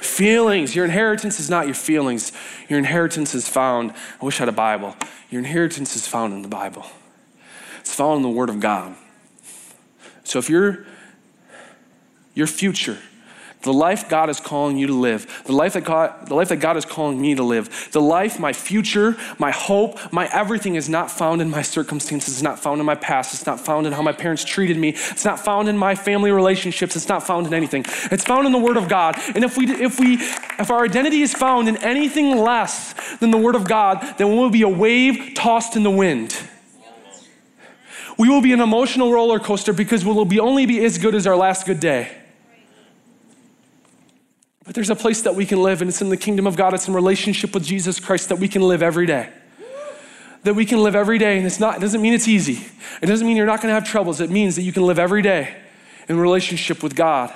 [0.00, 0.76] Feelings.
[0.76, 2.30] Your inheritance is not your feelings.
[2.68, 3.92] Your inheritance is found.
[4.20, 4.94] I wish I had a Bible.
[5.30, 6.86] Your inheritance is found in the Bible,
[7.80, 8.94] it's found in the Word of God.
[10.22, 10.86] So if you're
[12.34, 12.98] your future,
[13.62, 16.58] the life God is calling you to live, the life that God, the life that
[16.58, 20.88] God is calling me to live, the life, my future, my hope, my everything is
[20.88, 23.92] not found in my circumstances, it's not found in my past, it's not found in
[23.92, 27.46] how my parents treated me, it's not found in my family relationships, it's not found
[27.46, 27.84] in anything.
[28.10, 29.16] It's found in the Word of God.
[29.34, 33.38] And if we if we if our identity is found in anything less than the
[33.38, 36.36] Word of God, then we'll be a wave tossed in the wind.
[38.16, 41.14] We will be an emotional roller coaster because we will be only be as good
[41.14, 42.17] as our last good day.
[44.68, 46.74] But there's a place that we can live, and it's in the kingdom of God.
[46.74, 49.30] It's in relationship with Jesus Christ that we can live every day.
[50.42, 52.66] That we can live every day, and it's not, it doesn't mean it's easy.
[53.00, 54.20] It doesn't mean you're not gonna have troubles.
[54.20, 55.56] It means that you can live every day
[56.06, 57.32] in relationship with God,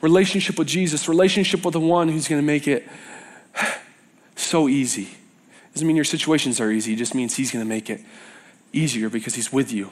[0.00, 2.88] relationship with Jesus, relationship with the one who's gonna make it
[4.34, 5.02] so easy.
[5.02, 8.00] It doesn't mean your situations are easy, it just means he's gonna make it
[8.72, 9.90] easier because he's with you.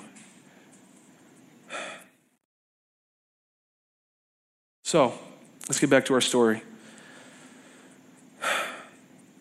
[4.84, 5.12] So,
[5.68, 6.62] let's get back to our story.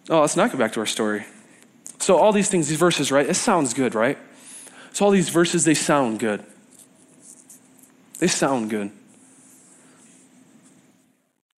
[0.09, 1.25] Oh, let's not go back to our story.
[1.99, 3.27] So, all these things, these verses, right?
[3.27, 4.17] It sounds good, right?
[4.93, 6.45] So, all these verses, they sound good.
[8.19, 8.91] They sound good.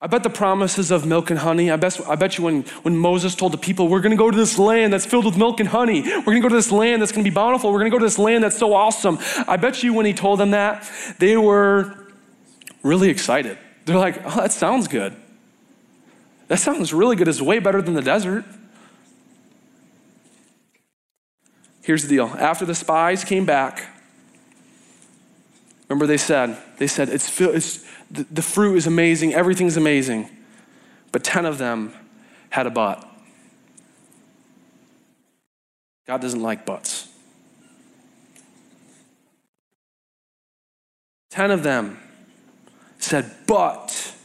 [0.01, 2.97] I bet the promises of milk and honey, I bet, I bet you when, when
[2.97, 5.59] Moses told the people, we're going to go to this land that's filled with milk
[5.59, 7.79] and honey, we're going to go to this land that's going to be bountiful, we're
[7.79, 9.19] going to go to this land that's so awesome.
[9.45, 12.07] I bet you when he told them that, they were
[12.81, 13.57] really excited.
[13.83, 15.17] They're like, oh, that sounds good.
[16.49, 17.27] That sounds really good.
[17.27, 18.43] It's way better than the desert.
[21.83, 22.25] Here's the deal.
[22.25, 23.87] After the spies came back,
[25.87, 30.27] remember they said, they said, it's, it's the, fruit is amazing, everything's amazing.
[31.11, 31.93] But 10 of them
[32.49, 33.07] had a but.
[36.07, 37.07] God doesn't like buts.
[41.29, 41.99] 10 of them
[42.97, 44.15] said, but.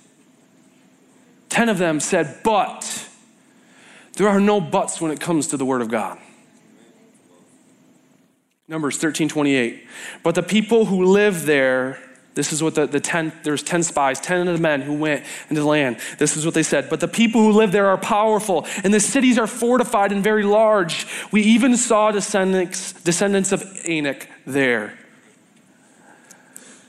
[1.55, 3.09] Ten of them said, but.
[4.14, 6.19] There are no buts when it comes to the Word of God.
[8.67, 9.87] Numbers 13 28.
[10.25, 12.01] But the people who live there,
[12.35, 15.25] this is what the, the 10, there's 10 spies, 10 of the men who went
[15.49, 15.99] into the land.
[16.19, 16.90] This is what they said.
[16.90, 20.43] But the people who live there are powerful, and the cities are fortified and very
[20.43, 21.07] large.
[21.31, 24.99] We even saw descendants, descendants of Anak there.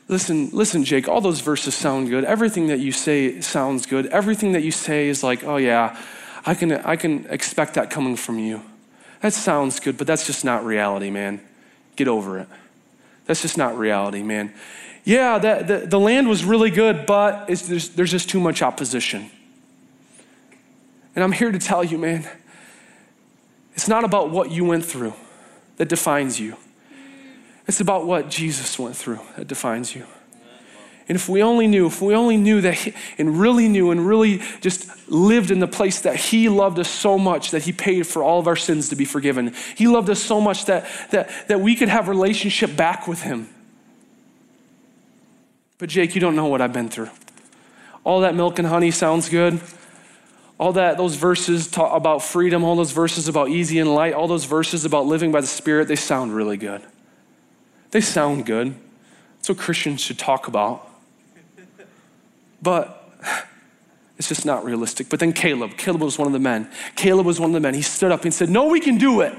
[0.08, 2.24] Listen, listen, Jake, all those verses sound good.
[2.24, 4.06] Everything that you say sounds good.
[4.08, 6.00] Everything that you say is like, oh yeah,
[6.46, 8.62] I can, I can expect that coming from you.
[9.22, 11.42] That sounds good, but that's just not reality, man.
[11.96, 12.48] Get over it.
[13.26, 14.54] That's just not reality, man.
[15.04, 19.32] Yeah, that, the, the land was really good, but there's, there's just too much opposition.
[21.16, 22.28] And I'm here to tell you, man,
[23.74, 25.14] it's not about what you went through
[25.78, 26.58] that defines you.
[27.68, 30.06] It's about what Jesus went through that defines you.
[31.08, 34.08] And if we only knew, if we only knew that, he, and really knew, and
[34.08, 38.08] really just lived in the place that He loved us so much that He paid
[38.08, 39.54] for all of our sins to be forgiven.
[39.76, 43.50] He loved us so much that, that, that we could have relationship back with Him.
[45.78, 47.10] But Jake, you don't know what I've been through.
[48.04, 49.62] All that milk and honey sounds good.
[50.58, 54.46] All that, those verses about freedom, all those verses about easy and light, all those
[54.46, 56.82] verses about living by the Spirit, they sound really good.
[57.96, 58.76] They sound good.
[59.38, 60.86] That's what Christians should talk about.
[62.62, 63.10] But
[64.18, 65.08] it's just not realistic.
[65.08, 66.70] But then Caleb, Caleb was one of the men.
[66.98, 67.74] Caleb was one of the men.
[67.74, 69.34] He stood up and said, No, we can do it.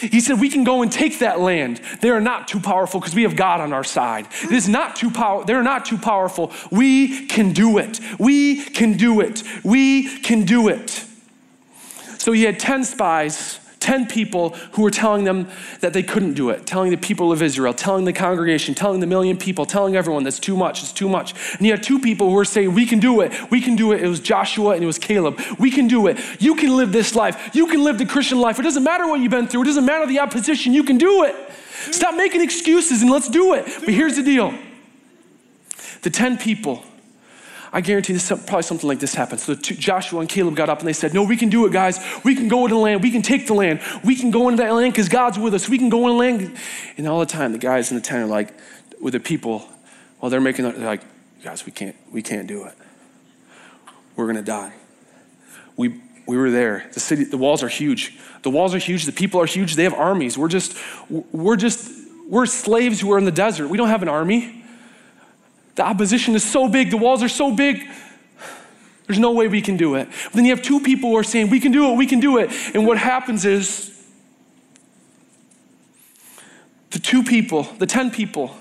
[0.00, 1.80] He said, We can go and take that land.
[2.00, 4.26] They are not too powerful because we have God on our side.
[4.42, 5.44] It is not too power.
[5.44, 6.50] They're not too powerful.
[6.72, 8.00] We can do it.
[8.18, 9.44] We can do it.
[9.62, 11.04] We can do it.
[12.18, 15.46] So he had 10 spies 10 people who were telling them
[15.80, 19.06] that they couldn't do it, telling the people of Israel, telling the congregation, telling the
[19.06, 21.34] million people, telling everyone that's too much, it's too much.
[21.52, 23.92] And you had two people who were saying, We can do it, we can do
[23.92, 24.02] it.
[24.02, 25.38] It was Joshua and it was Caleb.
[25.58, 26.18] We can do it.
[26.40, 27.54] You can live this life.
[27.54, 28.58] You can live the Christian life.
[28.58, 30.72] It doesn't matter what you've been through, it doesn't matter the opposition.
[30.72, 31.36] You can do it.
[31.92, 33.66] Stop making excuses and let's do it.
[33.80, 34.54] But here's the deal
[36.00, 36.82] the 10 people
[37.74, 39.40] I guarantee this probably something like this happened.
[39.40, 41.72] So two, Joshua and Caleb got up and they said, No, we can do it,
[41.72, 41.98] guys.
[42.24, 43.02] We can go into the land.
[43.02, 43.80] We can take the land.
[44.04, 45.68] We can go into that land because God's with us.
[45.68, 46.56] We can go into the land.
[46.96, 48.54] And all the time, the guys in the tent are like,
[49.00, 49.68] with the people,
[50.20, 51.02] while they're making, they're like,
[51.42, 52.74] guys, we can't, we can't do it.
[54.14, 54.72] We're gonna die.
[55.76, 56.88] We we were there.
[56.92, 58.16] The city, the walls are huge.
[58.42, 59.04] The walls are huge.
[59.04, 59.74] The people are huge.
[59.74, 60.38] They have armies.
[60.38, 60.76] We're just,
[61.10, 61.90] we're just,
[62.28, 63.68] we're slaves who are in the desert.
[63.68, 64.63] We don't have an army.
[65.74, 67.88] The opposition is so big, the walls are so big.
[69.06, 70.08] There's no way we can do it.
[70.24, 72.20] But then you have two people who are saying, We can do it, we can
[72.20, 72.50] do it.
[72.74, 73.90] And what happens is
[76.90, 78.56] the two people, the 10 people,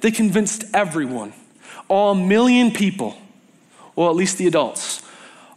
[0.00, 1.32] they convinced everyone,
[1.88, 3.16] all million people,
[3.96, 5.02] well, at least the adults,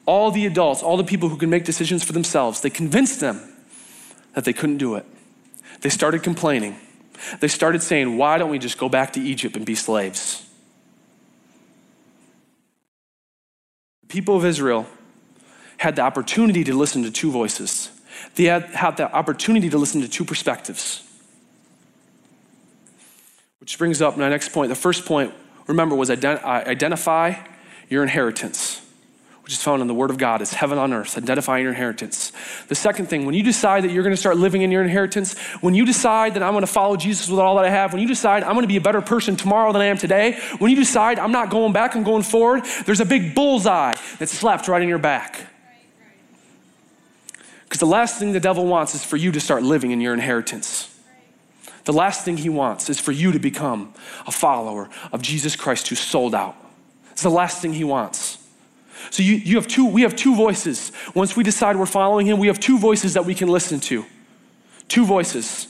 [0.06, 3.42] all the adults, all the people who can make decisions for themselves, they convinced them
[4.34, 5.06] that they couldn't do it.
[5.82, 6.78] They started complaining.
[7.40, 10.50] They started saying, Why don't we just go back to Egypt and be slaves?
[14.14, 14.86] People of Israel
[15.78, 17.90] had the opportunity to listen to two voices,
[18.36, 21.02] they had, had the opportunity to listen to two perspectives.
[23.60, 24.70] Which brings up my next point.
[24.70, 25.34] The first point,
[25.66, 27.34] remember, was ident- uh, identify
[27.90, 28.83] your inheritance
[29.44, 32.32] which is found in the Word of God, is heaven on earth, identifying your inheritance.
[32.70, 35.38] The second thing, when you decide that you're going to start living in your inheritance,
[35.60, 38.02] when you decide that I'm going to follow Jesus with all that I have, when
[38.02, 40.72] you decide I'm going to be a better person tomorrow than I am today, when
[40.72, 44.70] you decide I'm not going back, I'm going forward, there's a big bullseye that's slapped
[44.70, 45.48] right in your back.
[47.66, 50.14] Because the last thing the devil wants is for you to start living in your
[50.14, 50.90] inheritance.
[51.84, 53.94] The last thing he wants is for you to become
[54.26, 56.56] a follower of Jesus Christ who sold out.
[57.12, 58.38] It's the last thing he wants.
[59.14, 60.92] So you, you have two, we have two voices.
[61.14, 64.06] Once we decide we're following him, we have two voices that we can listen to.
[64.88, 65.68] Two voices.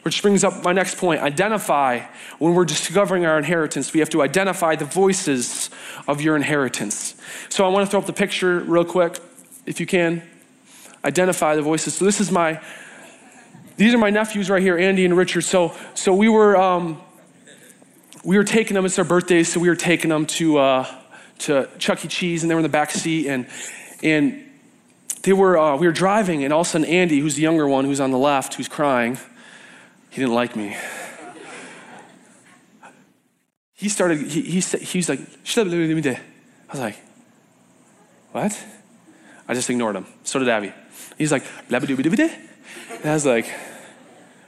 [0.00, 1.20] Which brings up my next point.
[1.20, 2.06] Identify
[2.38, 5.68] when we're discovering our inheritance, we have to identify the voices
[6.08, 7.16] of your inheritance.
[7.50, 9.18] So I want to throw up the picture real quick,
[9.66, 10.22] if you can.
[11.04, 11.96] Identify the voices.
[11.96, 12.62] So this is my,
[13.76, 15.42] these are my nephews right here, Andy and Richard.
[15.42, 16.98] So, so we were, um,
[18.24, 21.02] we were taking them, it's their birthdays, so we were taking them to, uh,
[21.40, 22.08] to Chuck E.
[22.08, 23.46] Cheese, and they were in the back seat, and
[24.02, 24.44] and
[25.22, 27.66] they were uh, we were driving, and all of a sudden Andy, who's the younger
[27.66, 29.18] one, who's on the left, who's crying,
[30.10, 30.76] he didn't like me.
[33.74, 34.22] He started.
[34.22, 35.20] He he, he was like,
[36.68, 36.98] I was like,
[38.32, 38.64] what?
[39.48, 40.06] I just ignored him.
[40.24, 40.72] So did Abby.
[41.18, 41.44] He's like.
[42.90, 43.46] And I was like,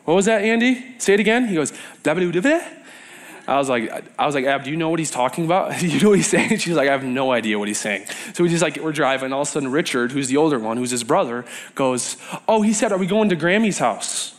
[0.05, 0.99] what was that, Andy?
[0.99, 1.47] Say it again.
[1.47, 1.73] He goes.
[3.49, 5.77] I was like, I was like, Ab, do you know what he's talking about?
[5.81, 6.59] do you know what he's saying?
[6.59, 8.05] She's like, I have no idea what he's saying.
[8.35, 9.33] So we just like, we're driving.
[9.33, 12.75] All of a sudden, Richard, who's the older one, who's his brother, goes, Oh, he
[12.75, 14.35] said, Are we going to Grammy's house?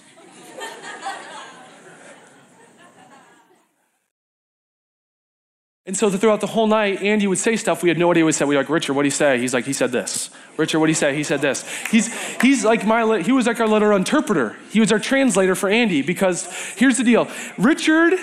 [5.87, 7.81] And so throughout the whole night, Andy would say stuff.
[7.81, 8.47] We had no idea what he said.
[8.47, 9.39] We were like, Richard, what did he say?
[9.39, 10.29] He's like, he said this.
[10.55, 11.15] Richard, what did he say?
[11.15, 11.67] He said this.
[11.89, 14.55] He's, he's like my, he was like our letter interpreter.
[14.69, 16.45] He was our translator for Andy because
[16.75, 17.27] here's the deal.
[17.57, 18.13] Richard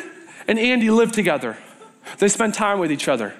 [0.48, 1.56] and Andy live together.
[2.18, 3.34] They spend time with each other.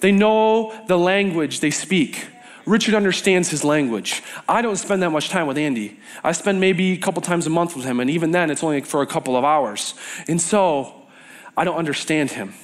[0.00, 2.26] They know the language they speak.
[2.66, 4.22] Richard understands his language.
[4.48, 5.98] I don't spend that much time with Andy.
[6.22, 8.80] I spend maybe a couple times a month with him, and even then, it's only
[8.82, 9.94] for a couple of hours.
[10.28, 10.94] And so,
[11.56, 12.54] I don't understand him.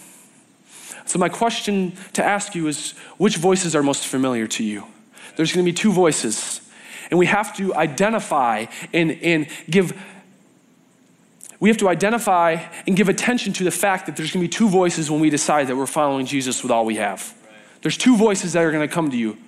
[1.06, 4.84] So, my question to ask you is which voices are most familiar to you?
[5.36, 6.60] There's going to be two voices,
[7.10, 10.00] and we have to identify and, and give
[11.60, 14.52] we have to identify and give attention to the fact that there's going to be
[14.52, 17.34] two voices when we decide that we're following Jesus with all we have.
[17.82, 19.38] There's two voices that are going to come to you.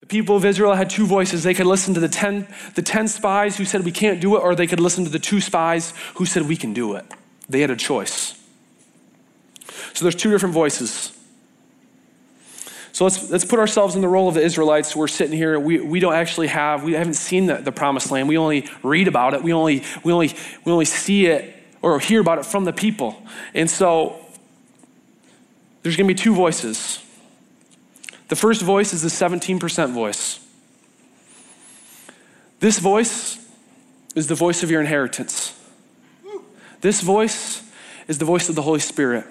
[0.00, 1.44] The people of Israel had two voices.
[1.44, 4.40] They could listen to the 10, the 10 spies who said we can't do it,
[4.40, 7.06] or they could listen to the two spies who said we can do it.
[7.48, 8.38] They had a choice.
[9.94, 11.16] So there's two different voices.
[12.94, 14.94] So let's, let's put ourselves in the role of the Israelites.
[14.94, 15.58] We're sitting here.
[15.58, 18.28] We, we don't actually have, we haven't seen the, the promised land.
[18.28, 19.42] We only read about it.
[19.42, 20.32] We only, we, only,
[20.64, 23.20] we only see it or hear about it from the people.
[23.52, 24.24] And so
[25.82, 27.04] there's going to be two voices.
[28.28, 30.38] The first voice is the 17% voice.
[32.60, 33.44] This voice
[34.14, 35.60] is the voice of your inheritance.
[36.80, 37.60] This voice
[38.06, 39.26] is the voice of the Holy Spirit.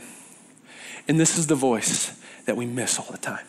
[1.08, 3.46] And this is the voice that we miss all the time.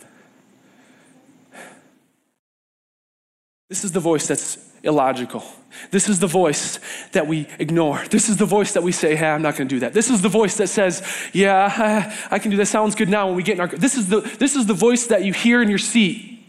[3.74, 5.42] This is the voice that's illogical.
[5.90, 6.78] This is the voice
[7.10, 8.04] that we ignore.
[8.08, 9.92] This is the voice that we say, hey, I'm not going to do that.
[9.92, 12.66] This is the voice that says, yeah, I can do that.
[12.66, 13.66] Sounds good now when we get in our.
[13.66, 16.40] This is the, this is the voice that you hear in your seat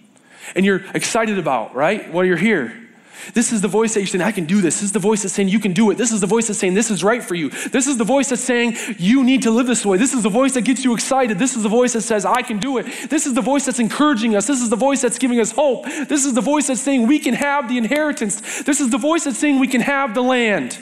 [0.56, 2.14] and you're excited about, right?
[2.14, 2.85] While you're here.
[3.34, 4.76] This is the voice that you're saying, I can do this.
[4.76, 5.98] This is the voice that's saying, you can do it.
[5.98, 7.50] This is the voice that's saying, this is right for you.
[7.50, 9.98] This is the voice that's saying, you need to live this way.
[9.98, 11.40] This is the voice that gets you excited.
[11.40, 13.10] This is the voice that says, I can do it.
[13.10, 14.48] This is the voice that's encouraging us.
[14.48, 15.86] This is the voice that's giving us hope.
[15.86, 18.64] This is the voice that's saying, we can have the inheritance.
[18.64, 20.78] This is the voice that's saying, we can have the land.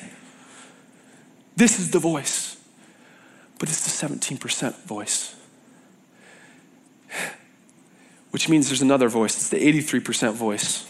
[1.56, 2.58] This is the voice.
[3.60, 5.36] But it's the 17% voice.
[8.32, 9.36] Which means there's another voice.
[9.36, 10.90] It's the 83% voice.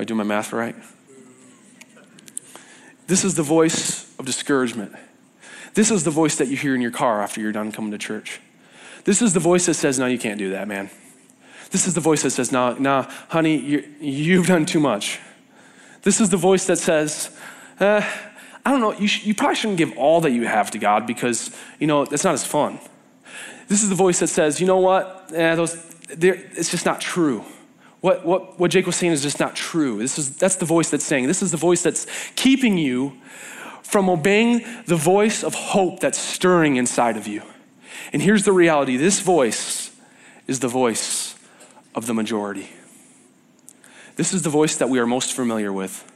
[0.00, 0.74] Am I do my math right?
[3.06, 4.94] This is the voice of discouragement.
[5.74, 7.98] This is the voice that you hear in your car after you're done coming to
[7.98, 8.40] church.
[9.04, 10.88] This is the voice that says, No, you can't do that, man.
[11.70, 13.58] This is the voice that says, No, nah honey,
[14.00, 15.20] you, have done too much.
[16.00, 17.36] This is the voice that says,
[17.78, 18.00] eh,
[18.64, 21.06] I don't know, you, sh- you probably shouldn't give all that you have to God
[21.06, 22.80] because, you know, that's not as fun.
[23.68, 25.30] This is the voice that says, you know what?
[25.34, 25.76] Eh, those,
[26.08, 27.44] it's just not true.
[28.00, 29.98] What, what, what Jake was saying is just not true.
[29.98, 31.26] This is, that's the voice that's saying.
[31.26, 33.18] This is the voice that's keeping you
[33.82, 37.42] from obeying the voice of hope that's stirring inside of you.
[38.12, 39.90] And here's the reality this voice
[40.46, 41.34] is the voice
[41.94, 42.70] of the majority.
[44.16, 46.10] This is the voice that we are most familiar with.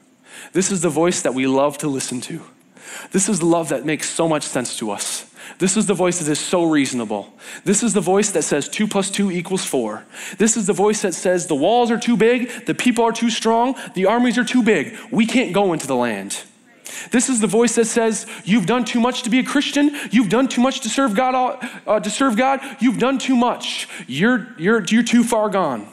[0.52, 2.42] This is the voice that we love to listen to.
[3.12, 5.30] This is the love that makes so much sense to us.
[5.58, 7.32] This is the voice that is so reasonable.
[7.64, 10.04] This is the voice that says two plus two equals four.
[10.38, 13.30] This is the voice that says the walls are too big, the people are too
[13.30, 14.96] strong, the armies are too big.
[15.10, 16.42] We can't go into the land.
[17.10, 19.96] This is the voice that says you've done too much to be a Christian.
[20.10, 21.34] You've done too much to serve God.
[21.86, 23.88] Uh, to serve God, you've done too much.
[24.06, 25.88] You're you're you're too far gone.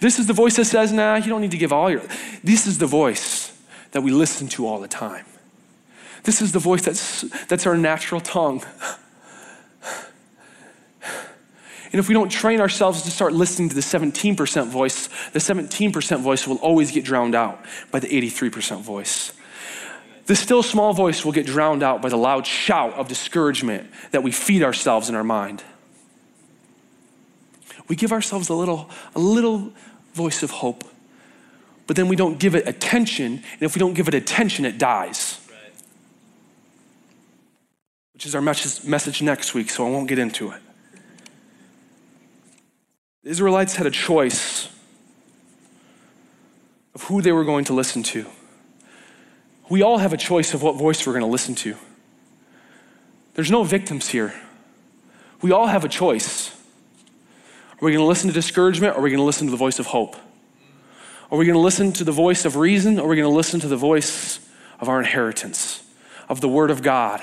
[0.00, 2.02] This is the voice that says, "Nah, you don't need to give all your."
[2.42, 3.52] This is the voice
[3.92, 5.24] that we listen to all the time.
[6.24, 8.62] This is the voice that's, that's our natural tongue.
[11.90, 16.20] And if we don't train ourselves to start listening to the 17% voice, the 17%
[16.20, 19.32] voice will always get drowned out by the 83% voice.
[20.26, 24.22] The still small voice will get drowned out by the loud shout of discouragement that
[24.22, 25.64] we feed ourselves in our mind.
[27.88, 29.72] We give ourselves a little, a little
[30.12, 30.84] voice of hope,
[31.86, 34.76] but then we don't give it attention, and if we don't give it attention, it
[34.76, 35.37] dies
[38.18, 40.60] which is our message next week, so I won't get into it.
[43.22, 44.68] The Israelites had a choice
[46.96, 48.26] of who they were going to listen to.
[49.70, 51.76] We all have a choice of what voice we're going to listen to.
[53.34, 54.34] There's no victims here.
[55.40, 56.50] We all have a choice.
[56.50, 59.56] Are we going to listen to discouragement or are we going to listen to the
[59.56, 60.16] voice of hope?
[61.30, 63.36] Are we going to listen to the voice of reason or are we going to
[63.36, 64.40] listen to the voice
[64.80, 65.84] of our inheritance,
[66.28, 67.22] of the Word of God?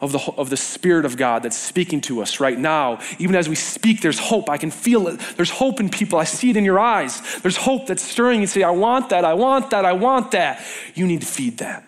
[0.00, 3.00] Of the, of the Spirit of God that's speaking to us right now.
[3.18, 4.50] Even as we speak, there's hope.
[4.50, 5.20] I can feel it.
[5.36, 6.18] There's hope in people.
[6.18, 7.20] I see it in your eyes.
[7.40, 8.40] There's hope that's stirring.
[8.40, 10.62] You say, I want that, I want that, I want that.
[10.94, 11.84] You need to feed that.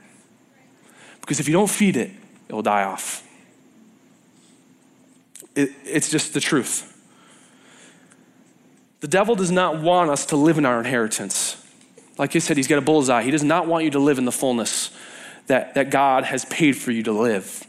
[1.20, 2.11] Because if you don't feed it,
[2.48, 3.22] it will die off.
[5.54, 6.94] It, it's just the truth.
[9.00, 11.62] The devil does not want us to live in our inheritance.
[12.16, 13.22] Like I said, he's got a bullseye.
[13.22, 14.90] He does not want you to live in the fullness
[15.46, 17.64] that, that God has paid for you to live.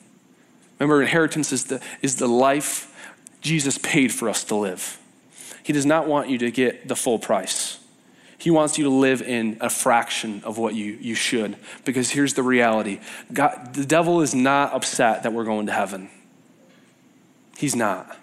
[0.80, 2.86] Remember, inheritance is the, is the life
[3.42, 5.00] Jesus paid for us to live.
[5.64, 7.80] He does not want you to get the full price.
[8.38, 11.58] He wants you to live in a fraction of what you, you should.
[11.84, 13.00] Because here's the reality
[13.32, 16.10] God, the devil is not upset that we're going to heaven.
[17.58, 18.10] He's not.
[18.10, 18.16] I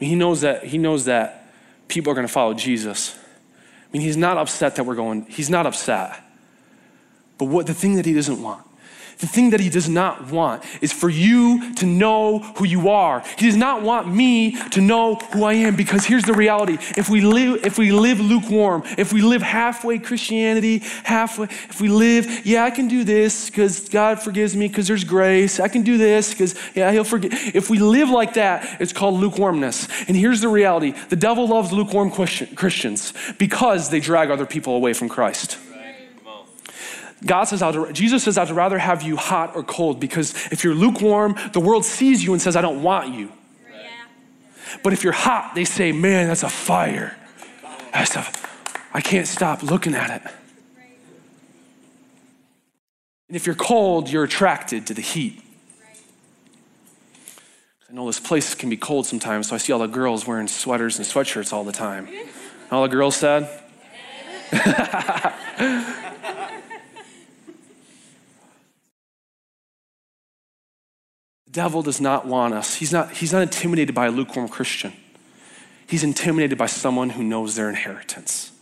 [0.00, 1.52] mean, he knows that he knows that
[1.88, 3.16] people are going to follow Jesus.
[3.16, 6.22] I mean, he's not upset that we're going, he's not upset.
[7.38, 8.65] But what the thing that he doesn't want
[9.18, 13.22] the thing that he does not want is for you to know who you are.
[13.38, 16.74] He does not want me to know who I am because here's the reality.
[16.96, 21.88] If we live, if we live lukewarm, if we live halfway Christianity, halfway, if we
[21.88, 25.60] live, yeah, I can do this because God forgives me because there's grace.
[25.60, 27.32] I can do this because, yeah, he'll forgive.
[27.54, 29.88] If we live like that, it's called lukewarmness.
[30.08, 30.92] And here's the reality.
[31.08, 35.58] The devil loves lukewarm Christians because they drag other people away from Christ.
[37.24, 40.74] God says, I'd, Jesus says, I'd rather have you hot or cold because if you're
[40.74, 43.32] lukewarm, the world sees you and says, I don't want you.
[43.72, 43.88] Yeah.
[44.82, 47.16] But if you're hot, they say, man, that's a fire.
[47.92, 48.26] That's a,
[48.92, 50.32] I can't stop looking at it.
[53.28, 55.42] And if you're cold, you're attracted to the heat.
[57.88, 60.48] I know this place can be cold sometimes, so I see all the girls wearing
[60.48, 62.08] sweaters and sweatshirts all the time.
[62.70, 63.48] All the girls said?
[71.56, 72.74] devil does not want us.
[72.74, 74.92] He's not, he's not intimidated by a lukewarm Christian.
[75.86, 78.52] He's intimidated by someone who knows their inheritance.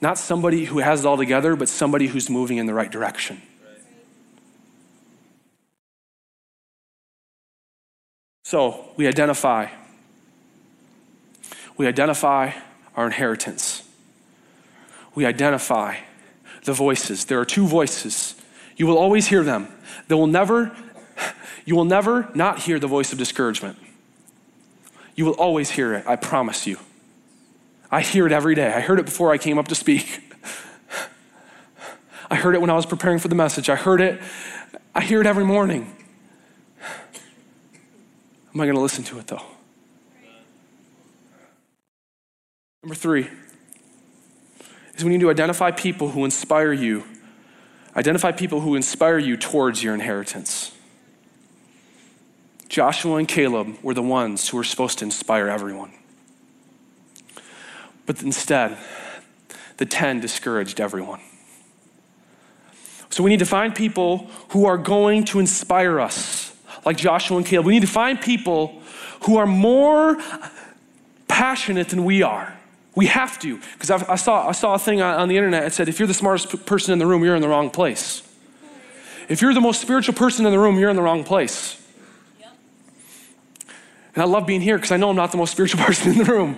[0.00, 3.40] Not somebody who has it all together, but somebody who's moving in the right direction.
[8.42, 9.68] So we identify.
[11.76, 12.50] We identify
[12.96, 13.88] our inheritance.
[15.14, 15.98] We identify
[16.64, 17.26] the voices.
[17.26, 18.34] There are two voices.
[18.76, 19.68] You will always hear them.
[20.08, 20.74] They will never
[21.68, 23.76] you will never not hear the voice of discouragement.
[25.14, 26.78] You will always hear it, I promise you.
[27.90, 28.72] I hear it every day.
[28.72, 30.22] I heard it before I came up to speak.
[32.30, 33.68] I heard it when I was preparing for the message.
[33.68, 34.18] I heard it,
[34.94, 35.94] I hear it every morning.
[38.54, 39.42] Am I going to listen to it though?
[42.82, 43.28] Number three
[44.94, 47.04] is we need to identify people who inspire you
[47.98, 50.72] Identify people who inspire you towards your inheritance.
[52.68, 55.92] Joshua and Caleb were the ones who were supposed to inspire everyone.
[58.06, 58.76] But instead,
[59.78, 61.20] the 10 discouraged everyone.
[63.10, 66.54] So we need to find people who are going to inspire us,
[66.84, 67.66] like Joshua and Caleb.
[67.66, 68.82] We need to find people
[69.24, 70.18] who are more
[71.26, 72.54] passionate than we are.
[72.94, 75.72] We have to, because I saw, I saw a thing on, on the internet that
[75.72, 78.22] said if you're the smartest p- person in the room, you're in the wrong place.
[79.28, 81.80] If you're the most spiritual person in the room, you're in the wrong place.
[84.18, 86.18] And I love being here because I know I'm not the most spiritual person in
[86.18, 86.56] the room.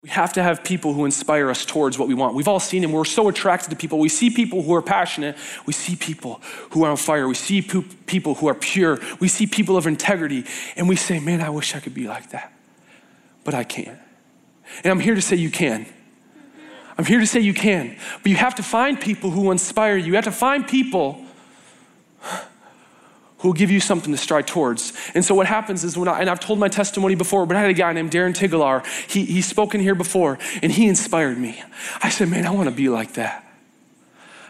[0.00, 2.36] We have to have people who inspire us towards what we want.
[2.36, 2.92] We've all seen them.
[2.92, 3.98] We're so attracted to people.
[3.98, 5.36] We see people who are passionate.
[5.66, 6.40] We see people
[6.70, 7.26] who are on fire.
[7.26, 9.00] We see people who are pure.
[9.18, 10.44] We see people of integrity.
[10.76, 12.52] And we say, man, I wish I could be like that.
[13.42, 13.98] But I can't.
[14.84, 15.84] And I'm here to say you can.
[16.96, 17.96] I'm here to say you can.
[18.22, 20.06] But you have to find people who inspire you.
[20.06, 21.25] You have to find people
[23.38, 24.92] who will give you something to strive towards.
[25.14, 27.60] And so what happens is when I, and I've told my testimony before, but I
[27.60, 28.84] had a guy named Darren Tigalar.
[29.10, 31.62] He, he's spoken here before, and he inspired me.
[32.02, 33.42] I said, man, I want to be like that.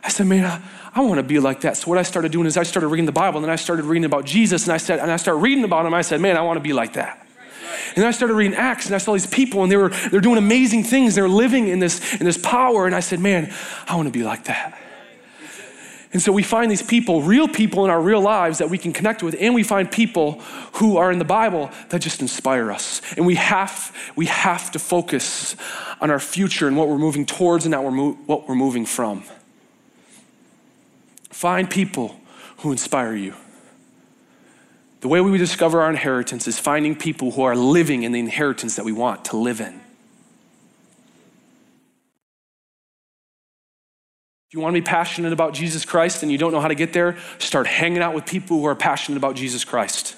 [0.05, 0.63] I said, man, I,
[0.95, 1.77] I want to be like that.
[1.77, 3.85] So what I started doing is I started reading the Bible, and then I started
[3.87, 5.93] reading about Jesus, and I said, and I started reading about him.
[5.93, 7.27] I said, man, I want to be like that.
[7.97, 10.39] And I started reading Acts, and I saw these people, and they were they're doing
[10.39, 11.15] amazing things.
[11.15, 13.53] They're living in this in this power, and I said, man,
[13.89, 14.79] I want to be like that.
[16.13, 18.93] And so we find these people, real people in our real lives that we can
[18.93, 20.41] connect with, and we find people
[20.75, 23.03] who are in the Bible that just inspire us.
[23.17, 25.57] And we have, we have to focus
[26.01, 29.25] on our future and what we're moving towards and not what we're moving from.
[31.31, 32.19] Find people
[32.59, 33.35] who inspire you.
[35.01, 38.77] The way we discover our inheritance is finding people who are living in the inheritance
[38.77, 39.81] that we want to live in.
[44.57, 46.95] You want to be passionate about Jesus Christ and you don't know how to get
[46.95, 50.17] there, start hanging out with people who are passionate about Jesus Christ.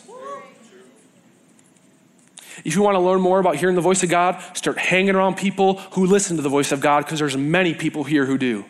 [2.65, 5.37] If you want to learn more about hearing the voice of God, start hanging around
[5.37, 8.65] people who listen to the voice of God because there's many people here who do.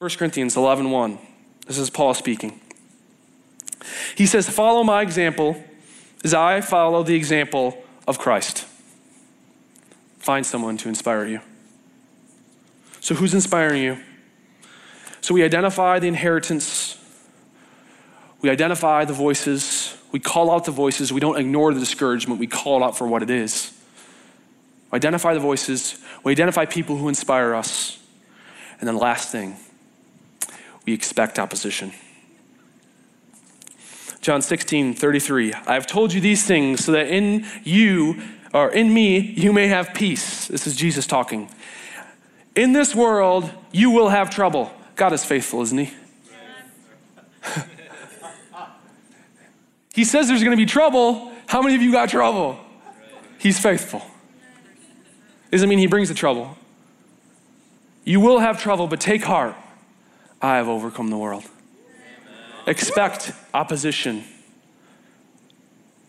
[0.00, 1.18] First Corinthians 11 1.
[1.66, 2.60] This is Paul speaking.
[4.16, 5.62] He says, Follow my example
[6.24, 8.66] as I follow the example of Christ.
[10.18, 11.40] Find someone to inspire you.
[13.00, 13.98] So, who's inspiring you?
[15.22, 16.98] So, we identify the inheritance,
[18.42, 22.46] we identify the voices, we call out the voices, we don't ignore the discouragement, we
[22.46, 23.72] call out for what it is.
[24.90, 27.98] We identify the voices, we identify people who inspire us.
[28.80, 29.56] And then, last thing,
[30.84, 31.92] we expect opposition.
[34.20, 35.54] John 16, 33.
[35.54, 38.20] I have told you these things so that in you,
[38.52, 40.48] or in me, you may have peace.
[40.48, 41.50] This is Jesus talking.
[42.54, 44.72] In this world, you will have trouble.
[44.96, 45.94] God is faithful, isn't he?
[49.94, 51.32] he says there's going to be trouble.
[51.46, 52.58] How many of you got trouble?
[53.38, 54.02] He's faithful.
[55.50, 56.58] Doesn't mean he brings the trouble.
[58.04, 59.56] You will have trouble, but take heart.
[60.42, 61.44] I have overcome the world.
[62.66, 64.24] Expect opposition.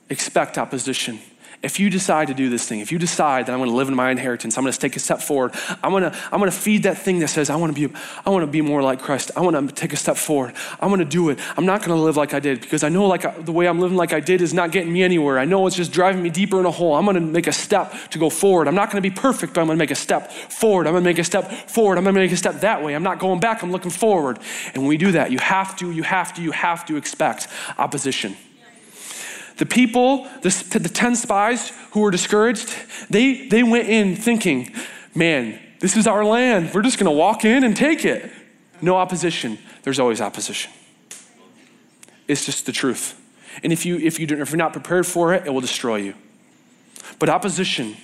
[0.10, 1.20] Expect opposition.
[1.64, 3.96] If you decide to do this thing, if you decide that I'm to live in
[3.96, 5.54] my inheritance, I'm going to take a step forward.
[5.84, 7.94] I'm to, I'm to feed that thing that says I want to be,
[8.26, 9.30] I want to be more like Christ.
[9.36, 10.56] I want to take a step forward.
[10.80, 11.38] I'm going to do it.
[11.56, 13.68] I'm not going to live like I did because I know like I, the way
[13.68, 15.38] I'm living like I did is not getting me anywhere.
[15.38, 16.96] I know it's just driving me deeper in a hole.
[16.96, 18.68] I'm going to make a step to go forward.
[18.68, 20.88] I'm not going to be perfect, but I'm going to make a step forward.
[20.88, 22.00] I'm going to make a step forward.
[22.00, 22.96] I'm going to make a step that way.
[22.96, 23.62] I'm not going back.
[23.62, 24.40] I'm looking forward.
[24.74, 27.48] And when we do that, you have to, you have to, you have to expect
[27.78, 28.36] opposition.
[29.62, 32.76] The people, the, the 10 spies who were discouraged,
[33.12, 34.74] they, they went in thinking,
[35.14, 36.72] man, this is our land.
[36.74, 38.32] We're just going to walk in and take it.
[38.82, 39.60] No opposition.
[39.84, 40.72] There's always opposition.
[42.28, 43.22] It's just the truth.
[43.62, 46.16] And if, you, if, you, if you're not prepared for it, it will destroy you.
[47.20, 47.98] But opposition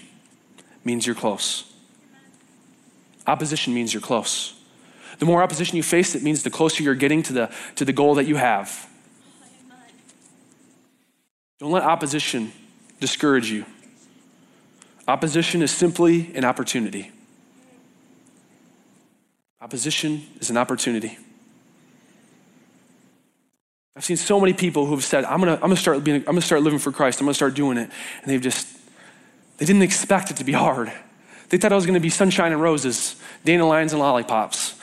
[0.83, 1.73] means you're close.
[3.25, 4.53] Opposition means you're close.
[5.17, 7.93] The more opposition you face, it means the closer you're getting to the, to the
[7.93, 8.87] goal that you have.
[11.59, 12.51] Don't let opposition
[12.99, 13.65] discourage you.
[15.07, 17.11] Opposition is simply an opportunity.
[19.61, 21.17] Opposition is an opportunity.
[23.95, 25.75] I've seen so many people who have said, I'm gonna, I'm gonna
[26.41, 27.89] start living for Christ, I'm gonna start doing it.
[28.21, 28.67] And they've just,
[29.57, 30.91] they didn't expect it to be hard.
[31.49, 34.75] They thought it was gonna be sunshine and roses, dandelions and lollipops.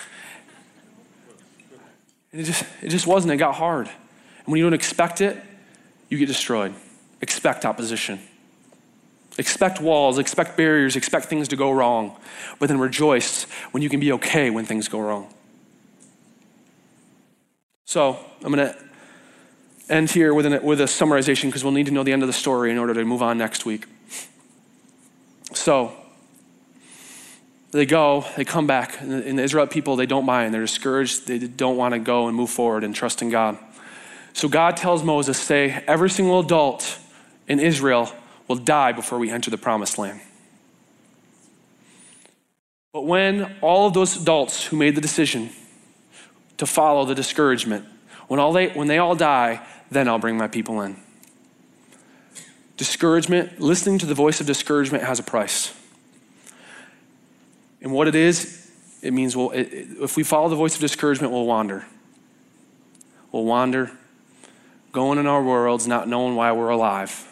[2.32, 3.86] And it just, it just wasn't, it got hard.
[3.86, 5.40] And when you don't expect it,
[6.14, 6.74] you get destroyed.
[7.20, 8.20] Expect opposition.
[9.36, 12.16] Expect walls, expect barriers, expect things to go wrong,
[12.60, 15.32] but then rejoice when you can be okay when things go wrong.
[17.84, 18.76] So, I'm going to
[19.88, 22.28] end here with, an, with a summarization because we'll need to know the end of
[22.28, 23.86] the story in order to move on next week.
[25.52, 25.92] So,
[27.72, 31.26] they go, they come back, and the Israelite people, they don't buy and they're discouraged.
[31.26, 33.58] They don't want to go and move forward and trust in God.
[34.34, 36.98] So God tells Moses, say, every single adult
[37.46, 38.12] in Israel
[38.48, 40.20] will die before we enter the promised land.
[42.92, 45.50] But when all of those adults who made the decision
[46.58, 47.86] to follow the discouragement,
[48.26, 50.96] when, all they, when they all die, then I'll bring my people in.
[52.76, 55.72] Discouragement, listening to the voice of discouragement has a price.
[57.80, 58.70] And what it is,
[59.00, 59.68] it means we'll, it,
[60.00, 61.86] if we follow the voice of discouragement, we'll wander.
[63.30, 63.92] We'll wander,
[64.94, 67.26] going in our worlds, not knowing why we're alive,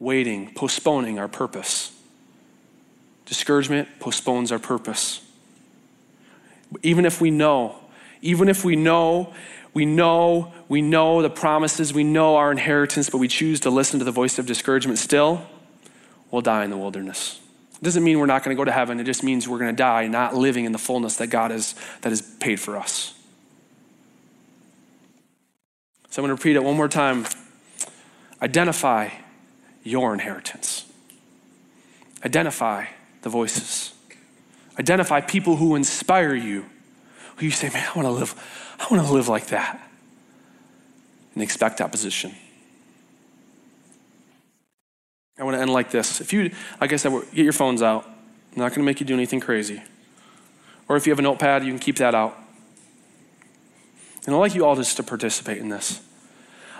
[0.00, 1.96] waiting, postponing our purpose.
[3.24, 5.22] Discouragement postpones our purpose.
[6.82, 7.76] Even if we know,
[8.20, 9.32] even if we know,
[9.72, 14.00] we know, we know the promises, we know our inheritance, but we choose to listen
[14.00, 15.46] to the voice of discouragement still,
[16.32, 17.40] we'll die in the wilderness.
[17.74, 18.98] It doesn't mean we're not going to go to heaven.
[18.98, 21.76] It just means we're going to die not living in the fullness that God has,
[22.00, 23.14] that has paid for us.
[26.10, 27.26] So I'm going to repeat it one more time.
[28.42, 29.10] Identify
[29.84, 30.90] your inheritance.
[32.24, 32.86] Identify
[33.22, 33.92] the voices.
[34.78, 36.66] Identify people who inspire you,
[37.36, 38.34] who you say, man, I want to live,
[38.78, 39.88] I want to live like that.
[41.34, 42.34] And expect opposition.
[45.38, 46.20] I want to end like this.
[46.20, 46.50] If you,
[46.80, 48.04] like I said, get your phones out.
[48.04, 49.82] I'm not going to make you do anything crazy.
[50.88, 52.36] Or if you have a notepad, you can keep that out.
[54.26, 56.00] And I'd like you all just to participate in this.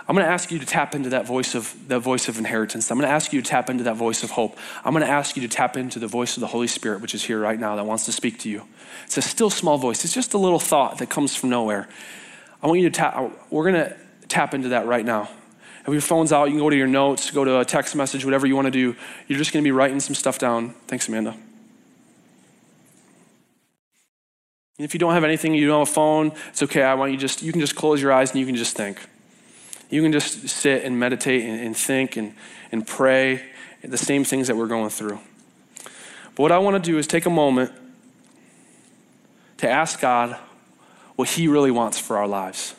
[0.08, 2.90] I'm going to ask you to tap into that voice of that voice of inheritance.
[2.90, 4.58] I'm going to ask you to tap into that voice of hope.
[4.84, 7.14] I'm going to ask you to tap into the voice of the Holy Spirit, which
[7.14, 8.66] is here right now, that wants to speak to you.
[9.04, 10.04] It's a still small voice.
[10.04, 11.88] It's just a little thought that comes from nowhere.
[12.60, 13.30] I want you to tap.
[13.50, 15.28] We're going to tap into that right now.
[15.84, 18.24] Have your phones out, you can go to your notes, go to a text message,
[18.24, 18.94] whatever you want to do.
[19.28, 20.70] You're just going to be writing some stuff down.
[20.88, 21.36] Thanks, Amanda.
[24.84, 26.82] If you don't have anything, you don't have a phone, it's okay.
[26.82, 28.98] I want you just, you can just close your eyes and you can just think.
[29.90, 32.34] You can just sit and meditate and, and think and,
[32.70, 33.44] and pray
[33.82, 35.18] the same things that we're going through.
[36.34, 37.72] But what I want to do is take a moment
[39.58, 40.36] to ask God
[41.16, 42.74] what He really wants for our lives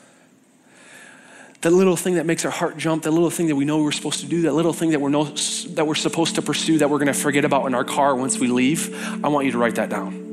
[1.61, 3.91] that little thing that makes our heart jump, that little thing that we know we're
[3.91, 6.89] supposed to do, that little thing that we're, know, that we're supposed to pursue, that
[6.89, 9.57] we're going to forget about in our car once we leave, I want you to
[9.57, 10.30] write that down.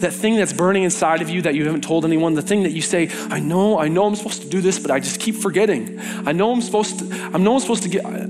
[0.00, 2.72] That thing that's burning inside of you that you haven't told anyone, the thing that
[2.72, 5.34] you say, I know, I know I'm supposed to do this, but I just keep
[5.34, 5.98] forgetting.
[6.00, 8.26] I know I'm supposed to, I know I'm supposed to get, uh,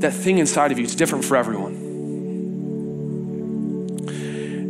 [0.00, 1.74] that thing inside of you, it's different for everyone.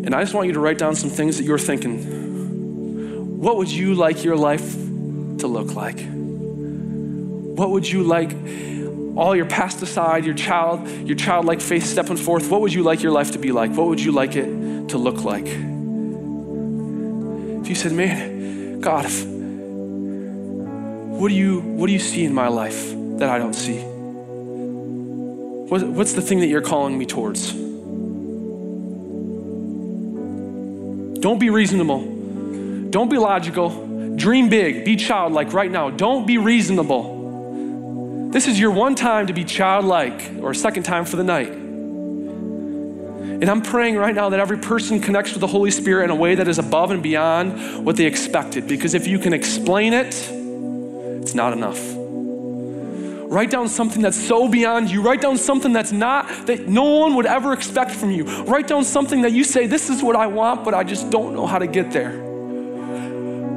[0.05, 3.39] And I just want you to write down some things that you're thinking.
[3.39, 6.01] What would you like your life to look like?
[6.01, 8.33] What would you like
[9.17, 13.03] all your past aside, your child, your childlike faith stepping forth, what would you like
[13.03, 13.73] your life to be like?
[13.73, 15.47] What would you like it to look like?
[17.69, 19.05] You said, man, God,
[21.21, 23.79] what do you what do you see in my life that I don't see?
[25.69, 27.53] What, what's the thing that you're calling me towards?
[31.21, 32.01] Don't be reasonable.
[32.89, 34.15] Don't be logical.
[34.17, 35.91] Dream big, be childlike right now.
[35.91, 38.31] Don't be reasonable.
[38.31, 41.53] This is your one time to be childlike, or second time for the night.
[43.41, 46.15] And I'm praying right now that every person connects with the Holy Spirit in a
[46.15, 48.67] way that is above and beyond what they expected.
[48.67, 50.29] Because if you can explain it,
[51.23, 51.79] it's not enough.
[53.31, 55.03] Write down something that's so beyond you.
[55.03, 58.25] Write down something that's not, that no one would ever expect from you.
[58.25, 61.35] Write down something that you say, This is what I want, but I just don't
[61.35, 62.29] know how to get there.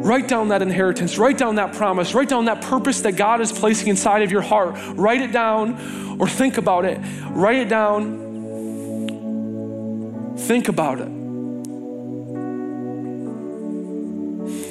[0.04, 3.52] Write down that inheritance, write down that promise, write down that purpose that God is
[3.52, 4.76] placing inside of your heart.
[4.96, 7.00] Write it down or think about it.
[7.30, 8.31] Write it down,
[10.52, 11.08] think about it.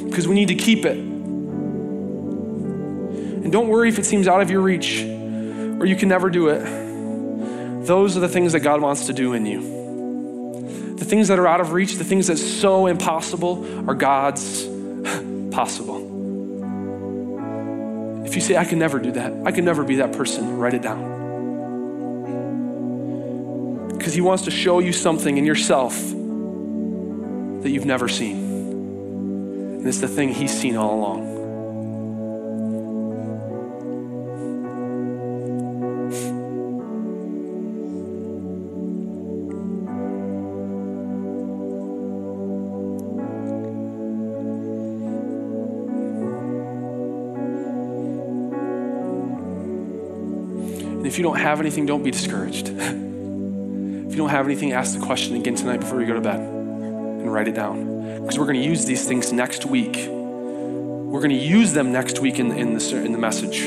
[0.05, 0.99] Because we need to keep it.
[3.43, 6.49] And don't worry if it seems out of your reach or you can never do
[6.49, 7.87] it.
[7.87, 10.97] Those are the things that God wants to do in you.
[10.97, 14.65] The things that are out of reach, the things that's so impossible, are God's
[15.51, 15.97] possible.
[18.27, 20.75] If you say, I can never do that, I can never be that person, write
[20.75, 21.20] it down
[24.01, 25.95] because He wants to show you something in yourself
[27.63, 28.37] that you've never seen.
[29.79, 31.29] And it's the thing He's seen all along.
[51.07, 52.69] if you don't have anything, don't be discouraged.
[54.11, 56.41] if you don't have anything, ask the question again tonight before you go to bed
[56.41, 58.19] and write it down.
[58.21, 60.09] Because we're going to use these things next week.
[60.09, 63.61] We're going to use them next week in, in, the, in the message.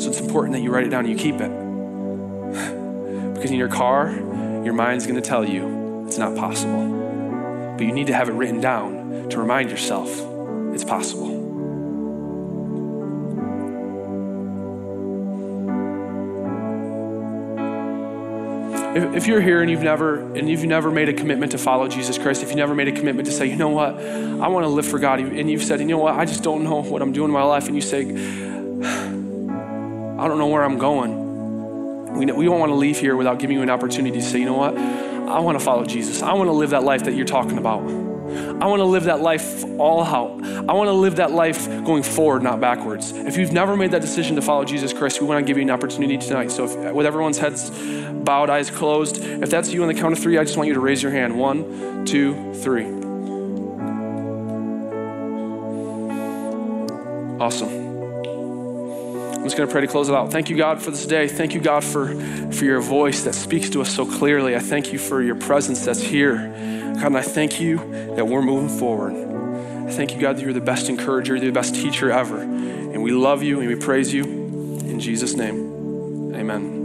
[0.00, 1.48] So it's important that you write it down and you keep it.
[3.34, 4.12] because in your car,
[4.64, 7.74] your mind's going to tell you it's not possible.
[7.76, 10.08] But you need to have it written down to remind yourself
[10.74, 11.35] it's possible.
[18.96, 22.16] If, you're here and you've never and you've never made a commitment to follow Jesus
[22.16, 24.68] Christ, if you never made a commitment to say, you know what, I want to
[24.68, 27.12] live for God, and you've said, you know what, I just don't know what I'm
[27.12, 28.08] doing in my life, and you say, I
[30.28, 32.14] don't know where I'm going.
[32.14, 34.46] We, we don't want to leave here without giving you an opportunity to say, you
[34.46, 36.22] know what, I want to follow Jesus.
[36.22, 38.05] I want to live that life that you're talking about.
[38.60, 40.42] I want to live that life all out.
[40.42, 43.12] I want to live that life going forward, not backwards.
[43.12, 45.62] If you've never made that decision to follow Jesus Christ, we want to give you
[45.62, 46.50] an opportunity tonight.
[46.50, 50.18] So, if, with everyone's heads bowed, eyes closed, if that's you on the count of
[50.18, 51.38] three, I just want you to raise your hand.
[51.38, 52.86] One, two, three.
[57.38, 57.85] Awesome.
[59.46, 60.32] I'm just going to pray to close it out.
[60.32, 61.28] Thank you, God, for this day.
[61.28, 62.08] Thank you, God, for,
[62.50, 64.56] for your voice that speaks to us so clearly.
[64.56, 66.34] I thank you for your presence that's here.
[66.94, 67.76] God, and I thank you
[68.16, 69.12] that we're moving forward.
[69.86, 72.40] I thank you, God, that you're the best encourager, you're the best teacher ever.
[72.40, 74.24] And we love you and we praise you.
[74.24, 76.75] In Jesus' name, amen.